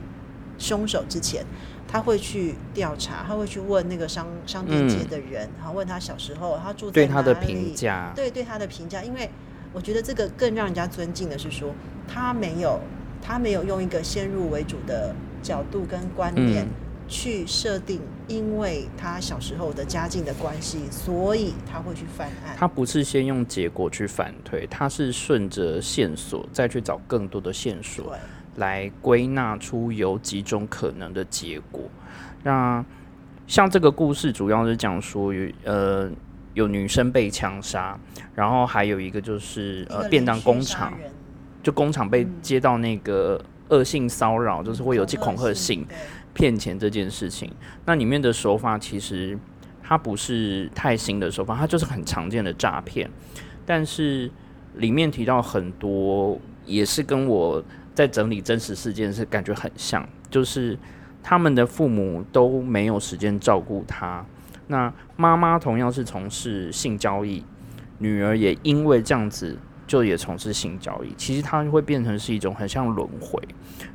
[0.58, 1.44] 凶手之前，
[1.88, 7.74] 他会去调查，他会去问那个商商店街的人，然后问他小时候他住在哪里，
[8.14, 9.02] 对对他的评价。
[9.02, 9.28] 因为
[9.72, 11.72] 我觉得这个更让人家尊敬的是说，
[12.06, 12.80] 他没有
[13.22, 16.66] 他没有用一个先入为主的角度跟观念
[17.08, 18.00] 去设定，
[18.30, 22.56] 因为他小时候的家境的关系，所以他会去犯案。
[22.56, 28.14] 他不是先用结果去反推，他是顺着线索再去找更多的线索，
[28.54, 31.82] 来归纳出有几种可能的结果。
[32.44, 32.84] 那
[33.48, 36.08] 像这个故事，主要是讲说，呃，
[36.54, 37.98] 有女生被枪杀，
[38.32, 40.94] 然后还有一个就是呃，便当工厂，
[41.64, 43.44] 就工厂被接到那个。
[43.70, 45.86] 恶性骚扰就是会有寄恐吓信、
[46.34, 47.50] 骗钱这件事情。
[47.84, 49.38] 那里面的手法其实
[49.82, 53.10] 它不是太新的手法，它就是很常见的诈骗。
[53.66, 54.30] 但是
[54.76, 57.62] 里面提到很多，也是跟我
[57.94, 60.78] 在整理真实事件是感觉很像，就是
[61.22, 64.24] 他们的父母都没有时间照顾他。
[64.68, 67.44] 那妈妈同样是从事性交易，
[67.98, 69.58] 女儿也因为这样子。
[69.90, 73.42] 就也从事性交易，其实它会变成是一种很像轮回。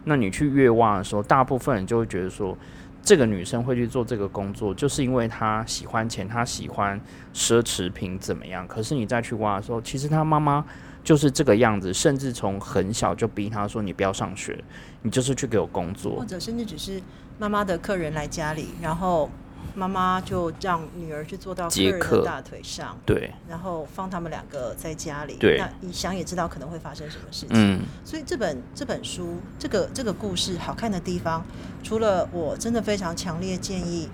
[0.04, 2.58] 那你去越挖的时候，大部分人就会觉得说，
[3.02, 7.00] 这个女生会去做这个工作，就是因为她喜欢钱，她喜欢
[7.34, 8.68] 奢侈品怎么样？
[8.68, 10.66] 可是你再去挖的时候，其实她妈妈
[11.02, 14.62] 就是这个样子，甚至从很小就逼她说：“你不要上学，
[15.02, 17.02] 你就是去给我工作。”或者甚至只是
[17.40, 19.30] 妈妈的客人来家里，然后。
[19.74, 25.36] 妈妈就让女儿去坐到客人的大腿上，对，然后放他们两个在家里。
[25.40, 27.52] 对，那你想也知道可能会发生什么事情。
[27.52, 31.44] 嗯，所以这本这本书，这个这个故事好看的地方，
[31.84, 34.10] 除了我真的非常强烈建议。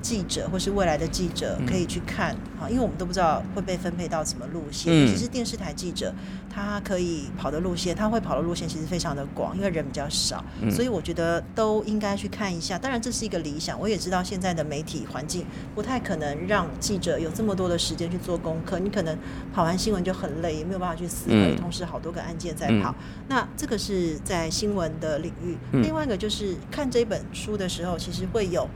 [0.00, 5.06] 记者或是未来的记者可以去看啊，因为我们都不知道会被分配到什么路线。
[5.06, 6.12] 其实电视台记者
[6.52, 12.78] 他可以跑的路线，他会跑的路线其实非常的广，因为人比较少，所以我觉得都应该去看一下。
[12.78, 15.44] 当然这是一个理想，我也知道现在的媒体环境
[15.74, 18.78] 不太可能让记者有这么多的时间去做功课。
[18.78, 19.16] 你可能
[19.52, 22.94] 跑完新闻就很累，也没有办法去思考，同时好多个案件在跑。
[23.28, 25.56] 那这个是在新闻的领域。
[25.82, 28.66] 另外一个就是看这本书的时候，其实会有。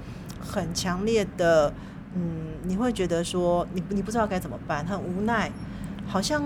[0.45, 1.73] 很强烈的，
[2.15, 5.51] 嗯，你会觉得说，你你不知道该怎么办，很无奈，
[6.07, 6.43] 好像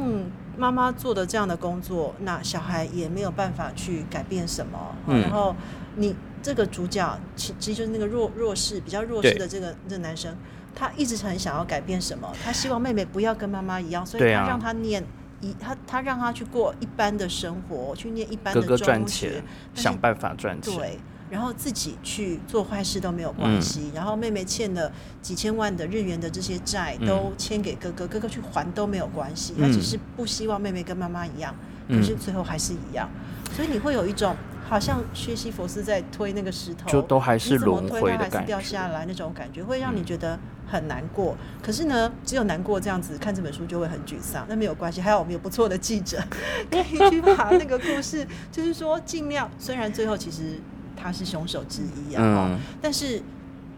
[0.56, 4.94] 妈妈做的这样的工作，那小孩也没有办法去改变什么。
[5.06, 5.54] 然后
[5.96, 10.34] 你这个主角，其其实就是那个弱弱势、比较弱势的这个这男生，
[10.74, 15.04] 他一直很想要改变什么，他希望妹妹不要跟妈妈一样，所以他让他念
[15.40, 19.42] 一，他他让他去过一般的生活，去念一般的中学，
[19.74, 20.74] 想办法赚钱。
[20.76, 20.98] 对。
[21.30, 29.54] 然后自己去做坏事都没有关系，然后妹妹欠了几千万的日元的这些债都签给哥哥，哥哥去还都没有关系。
[29.58, 31.54] 他只是不希望妹妹跟妈妈一样，
[31.88, 33.08] 可是最后还是一样。
[33.54, 34.34] 所以你会有一种
[34.68, 41.36] 好像薛西佛斯在推那个石头，就都还是轮回的感觉，掉下来那种感觉，会让你觉得很难过。
[41.62, 44.46] 可是呢，只有难过这样子看这本书就会很沮丧。
[44.48, 46.18] 那没有关系，还有我们有不错的记者
[46.70, 50.58] 可以去把那个故事，就是说尽量，虽然最后其实。
[51.00, 53.22] 他是凶手之一啊，但是，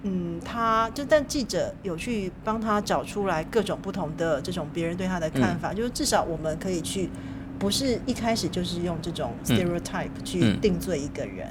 [0.02, 7.10] 嗯，他就但记者有去帮他找出来各种不同的这种别人对他的看法，就是至少我们可以去，
[7.58, 11.46] 不是一开始就是用这种 stereotype 去定罪一个人。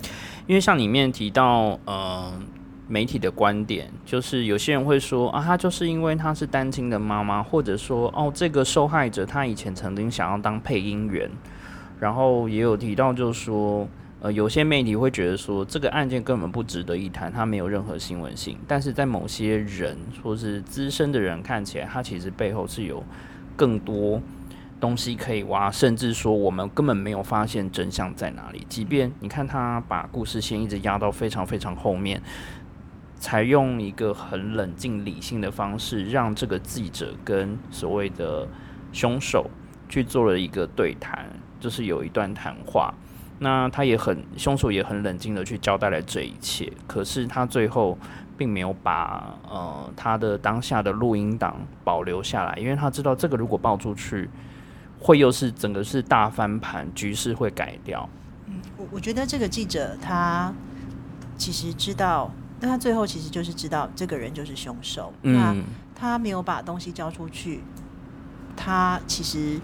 [0.48, 2.34] 因为像里面提到，呃，
[2.88, 11.30] 媒体的观点，就是有些人会说啊，他就是因为他是单亲的妈妈，或者说哦，这个受害者他以前曾经想要当配音员，
[12.00, 13.88] 然后也有提到就是说。
[14.22, 18.58] 呃，有些媒体会觉得说这个案件根本不值得一谈，它没有任何新闻性。
[18.68, 23.02] 但是在某些人或是资深的人看起来，它其实背后是有
[23.56, 24.22] 更多
[24.78, 28.66] 东西可以挖，甚至说我们根本没有发现真相在哪里。
[28.68, 32.22] 即便你看他把故事线一直压到非常非常后面，
[33.16, 38.46] 才用一个很冷静理性的方式，让这个记者跟所谓的
[38.92, 39.50] 凶手
[39.88, 41.26] 去做了一个对谈，
[41.58, 42.94] 就是有一段谈话。
[43.42, 47.98] 那他也很，凶手也很冷静的去交代了这一切，可是他最后
[48.38, 54.30] 并没有把呃他的当下的录音档保留下来，因为他知道这个如果爆出去，
[55.00, 58.10] 会又是整个是大翻盘，局势会改掉。
[58.48, 60.54] 嗯，我我觉得这个记者他
[61.38, 62.30] 其实知道，
[62.60, 65.14] 但他最后其实就是知道这个人就是凶手。
[65.22, 65.64] 嗯，
[65.96, 67.62] 他没有把东西交出去，
[68.58, 69.62] 他其实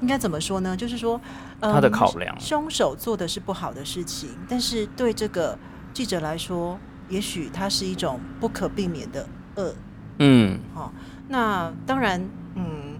[0.00, 0.76] 应该怎么说呢？
[0.76, 1.20] 就是说。
[1.60, 5.58] 他的考量，凶手做的是不好的事情，但是对这个
[5.92, 6.78] 记者来说，
[7.08, 9.26] 也许他是一种不可避免的
[9.56, 9.74] 恶。
[10.18, 10.92] 嗯，好，
[11.28, 12.20] 那当然，
[12.54, 12.98] 嗯，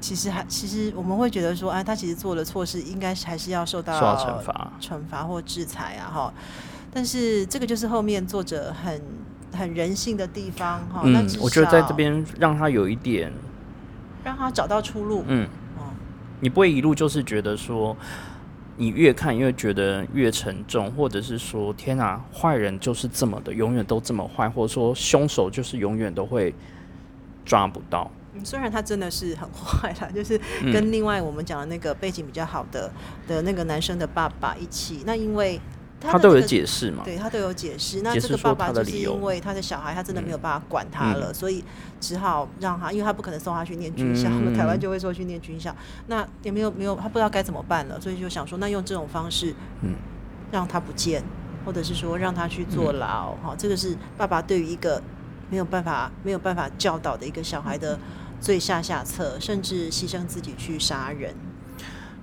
[0.00, 6.34] 其实还其实我们会觉得说，啊，他其实做了错事，应该还是要受到惩罚、惩罚或制裁啊，哈。
[6.92, 9.02] 但是这个就是后面作者很
[9.54, 11.02] 很人性的地方，哈。
[11.04, 13.32] 嗯，我觉得在这边让他有一点，
[14.24, 15.24] 让他找到出路。
[15.26, 15.48] 嗯。
[16.42, 17.96] 你不会一路就是觉得说，
[18.76, 26.52] 你越看越觉得越沉重，或者是说天哪，坏人就是这么的，永远都这么坏，或者说凶手就是永远都会
[27.44, 28.10] 抓不到。
[28.42, 30.36] 虽然他真的是很坏啦， 就是
[30.72, 32.92] 跟另外我们讲的那个背景比较好的
[33.28, 35.60] 的那个男生的爸爸一起，那因为。
[36.02, 37.02] 他都有解释嘛？
[37.04, 38.02] 对他都有解释。
[38.02, 41.62] 那这个爸爸就是因为他的小孩，他真的没有办法管他了，所以
[42.00, 45.74] 只好让他，因为他不可能送他去念军校，我们 台湾就会说去念军校。
[46.08, 49.94] 那也没有没有，他不知道该怎么办了，所以就想说，那用这种方式，嗯，
[50.50, 51.22] 让他不见，
[51.64, 53.32] 或者是说让他去坐牢。
[53.42, 55.02] 哈，这个是爸爸对于一个
[55.50, 57.98] 没有办法没有办法教导的一个小孩的
[58.40, 61.34] 最下下策，甚至牺牲自己去杀人。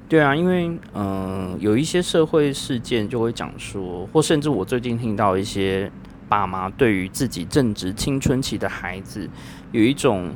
[0.09, 5.89] 对啊，因为嗯，有一些社会事件就会讲说，或甚至我最近听到一些
[6.27, 9.29] 爸妈对于自己正值青春期的孩子
[9.71, 10.31] 有一种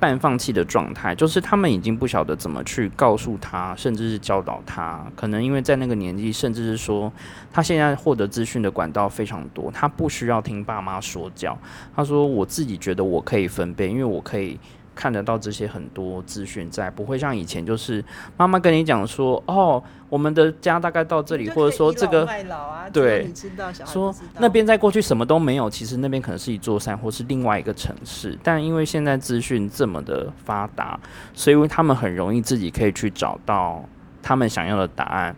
[0.00, 5.06] 半放弃的状态，就是他们已经不晓得怎么去告诉他，甚至是教导他。
[5.14, 7.12] 可能因为在那个年纪，甚至是说
[7.52, 11.56] 他现在获得资讯的管道非常多，他不需要听爸妈说教。
[11.94, 14.58] 他说：“我自己觉得我可以分辨，因为我可以。”
[14.94, 18.04] 看得到这些很多资讯在，不会像以前就是
[18.36, 22.28] 妈妈跟你讲说，哦，我们的家大概到这里，或者说这个
[22.92, 23.32] 对，
[23.86, 30.98] 说那边在过去什么都没有，其实那边可能是一座山或是另外一个城市，但因为现在资讯这么的发达，
[31.32, 33.82] 所以他们很容易自己可以去找到
[34.22, 35.34] 他们想要的答案，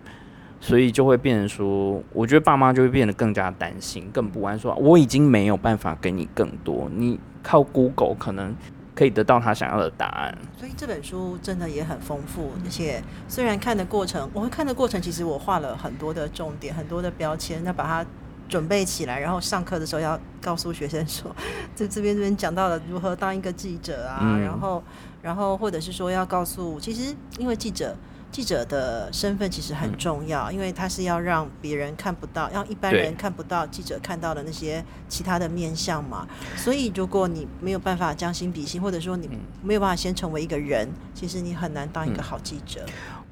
[0.61, 8.55] 所以就会变成说，我觉得爸妈就会变得更加担心，更不安，说我已经没有办法给你更多，你靠 Google 可能。
[8.95, 12.53] 可以得到他想要的答案，所以这本书真的也很丰富。
[12.64, 18.07] 而且虽然看的过程，我会看的过程，其实我画了很多的重点，很多的标签，那把它
[18.49, 21.34] 准备起来，然后上课的时候要告诉学生说，
[21.74, 24.82] 在 这边这边讲到了如何当一个记者啊，然后
[25.22, 27.97] 然后或者是说要告诉，其实因为记者。
[28.35, 36.26] 记者的身份其实很重要，因为他是要让别人看不到，让一般人看不到记者看到的那些其他的面相嘛。
[36.57, 39.30] 所以，如果你没有办法将心比心，或者说你
[39.62, 42.85] 没有办法先成为一个人，其实你很难当一个好记者。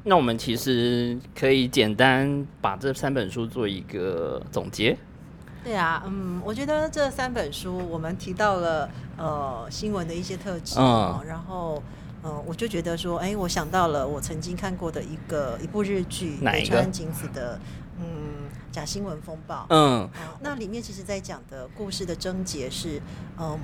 [0.04, 4.96] 那我们其实可以简单把这三本书做一个总结。
[5.64, 11.82] 对啊，嗯，我觉得这三本书我们提到了呃新闻的一些特质，嗯，然后。
[12.24, 17.58] 嗯，我就觉得说，哎，我想到了我曾经看过的一个一部日剧，北川景子的，
[17.98, 19.66] 嗯，假新闻风暴。
[19.70, 20.08] 嗯，
[20.40, 23.02] 那里面其实在讲的故事的症结是，
[23.38, 23.58] 嗯，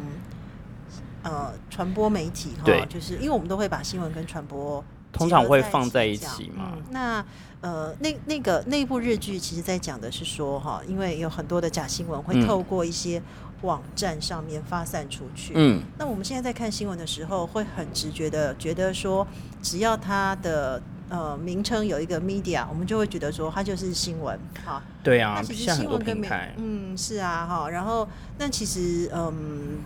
[1.22, 6.76] 呃，传播媒体哈，就是因为我们都会把新闻跟传播通常会放在一起嘛。
[6.90, 7.24] 那
[7.60, 13.22] 呃，那那个那部日剧其实在讲的是说，哈，因为有很多的假新闻会透过一些。
[13.62, 15.52] 网站上面发散出去。
[15.56, 19.26] 嗯，那我们现在在看新闻的时候，会很直觉的觉得说，
[19.62, 24.38] 只要它的呃名称有一个 media，我们就会觉得说它就是新闻。
[24.64, 27.68] 哈，对啊，其实新闻跟台，嗯，是啊，哈。
[27.68, 29.78] 然后，那其实嗯，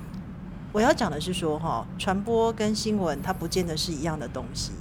[0.73, 4.73] 我要讲的是说，哈，传播跟新闻它不见得是一样的东西。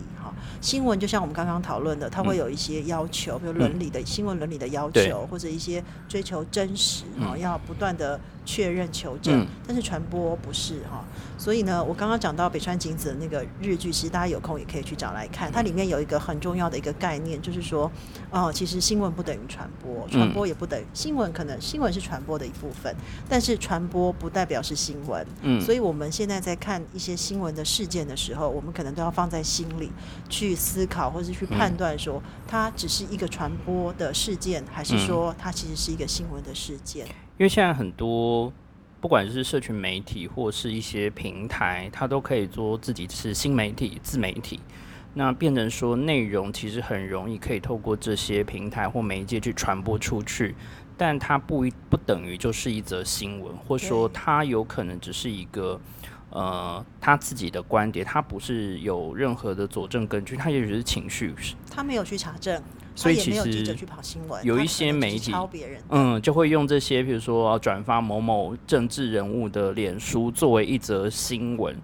[0.60, 8.20] 新闻就像我们刚刚讨论的，它会有一些要求，比如伦理的新闻伦理的要求，或者一些追求真实啊，要不断的
[8.52, 9.48] 确认求证。
[9.66, 11.06] 但是传播不是哈，
[11.38, 15.50] 所以呢，我刚刚讲到北川景子的那个日剧，其实大家有空也可以去找来看。
[15.50, 17.90] 它里面有一个很重要的一个概念，就是说，
[18.30, 22.94] 哦，其实新闻不等于传播，传播也不等于新闻，可能新闻是传播的一部分，
[23.30, 25.26] 但是传播不代表是新闻。
[25.44, 29.90] 嗯，所以我们现在在看一些新闻的事件的时候，我们可能都要放在心里
[30.28, 30.42] 去。
[30.42, 37.06] 去思考，或是去判断，说它只是一个传播的事件，还是说它其实是一个新闻的事件？
[37.42, 38.54] 因为现在很多，
[39.00, 44.60] 不管是社群媒体或是一些平台，它都可以做自己是新媒体、自媒体，
[45.16, 50.54] 那变成说内容其实很容易可以透过这些平台或媒介去传播出去，
[50.96, 55.82] 但它不不等于就是一则新闻，或说它有可能只是一个。
[56.34, 61.36] 呃，他自己的观点，他不是有任何的佐证根据，他也许是情绪，
[61.70, 62.64] 他没有去查证，
[63.02, 71.76] 所以其实去跑新闻，有一些媒体抄别人，嗯，就会用这些，比如说转发某某政治人物的脸书作为一则新闻，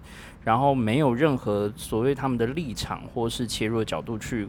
[0.44, 4.48] 然后没有任何所谓他们的立场或是切入的角度去。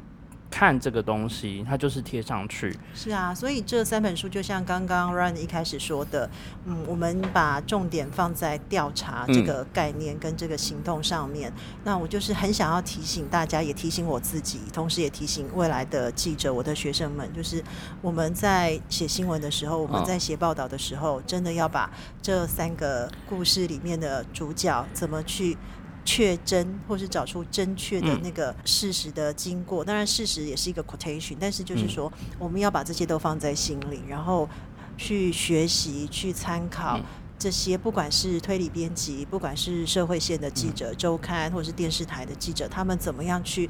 [0.50, 2.76] 看这个东西，它就是贴上去。
[2.94, 6.30] 是啊，所以这三本书就像刚刚 Run 一开始说的，
[6.66, 11.54] 嗯，我们把重点放在调查这个概念跟这个行动上面。
[11.84, 17.64] 那我就是很想要提醒大家，也提醒我自己，同时也提醒未来的记者、我的学生们，就是
[18.02, 21.90] 我们在写新闻的时候，我们在写报道的时候，真的要把
[22.22, 25.58] 这三个故事里面的主角怎么去。
[26.06, 29.84] 确真，或是找出正确的那个事实的经过。
[29.84, 34.50] 当然，事实也是一个 quotation，但是就是说，我们要把这些都放在心里，然后
[34.98, 37.00] 去学习、去参考
[37.38, 43.70] 这些，不管是推理编辑，不管是社会线的记者、周刊或者是电视台的记者，他们怎么样去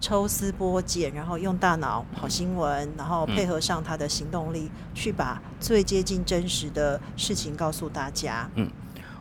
[0.00, 8.50] 抽丝剥茧，然后用大脑跑新闻，然后配合上他的行动力，去把最接近真实的事情告诉大家。
[8.54, 8.70] 嗯，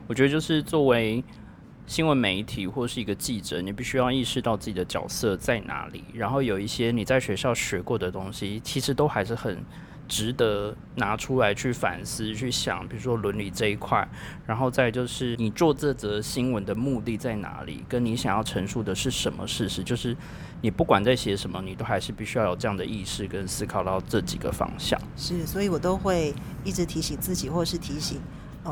[0.07, 1.23] 我觉得就是作为。
[1.87, 9.63] 新闻媒体或是一个记者，你必须要意识到自己的角色在哪里，然后有一些你在学校学过的东西，其实都还是很
[10.05, 12.85] 值得拿出来去反思、去想。
[12.89, 14.05] 比如说伦理这一块，
[14.45, 20.15] 然后再就是你做这则新闻的目的在哪里，跟你想要陈述的是什么事实，就是
[20.61, 24.99] 你不管在写什么，你都还是必须要有这样的意识跟思考到这几个方向。
[25.15, 26.33] 是，所以我都会
[26.65, 28.19] 一直提醒自己，或是提醒。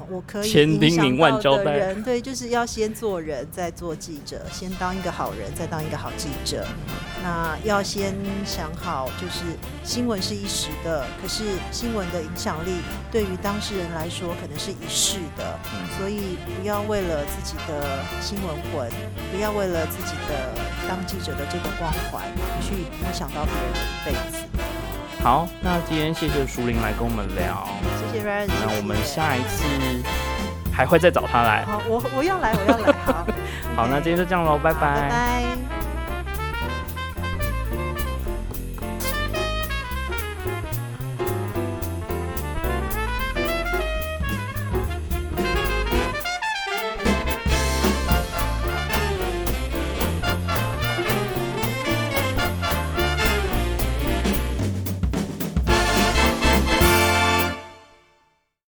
[0.09, 6.65] 我可以影响到的人，对，就是要先做人，再做记者，先当一个好人，再当一个好记者。
[7.23, 8.15] 那要先
[8.45, 9.43] 想好，就是
[9.83, 12.71] 新闻是一时的，可是新闻的影响力
[13.11, 15.57] 对于当事人来说可能是一世的，
[15.97, 18.89] 所以不要为了自己的新闻魂，
[19.31, 20.53] 不要为了自己的
[20.87, 22.23] 当记者的这个光环，
[22.61, 24.45] 去影响到别人的一辈子。
[25.25, 27.67] 好，那今天谢谢淑玲来跟我们聊，
[28.13, 28.47] 谢谢 Ryan。
[28.47, 29.65] 那我们下一次
[30.71, 31.65] 还会再找他来。
[31.65, 32.93] 好，我我要来，我要来。
[33.03, 33.25] 好，
[33.75, 34.79] 好，那今天就这样喽，拜拜。
[34.81, 35.84] 拜拜。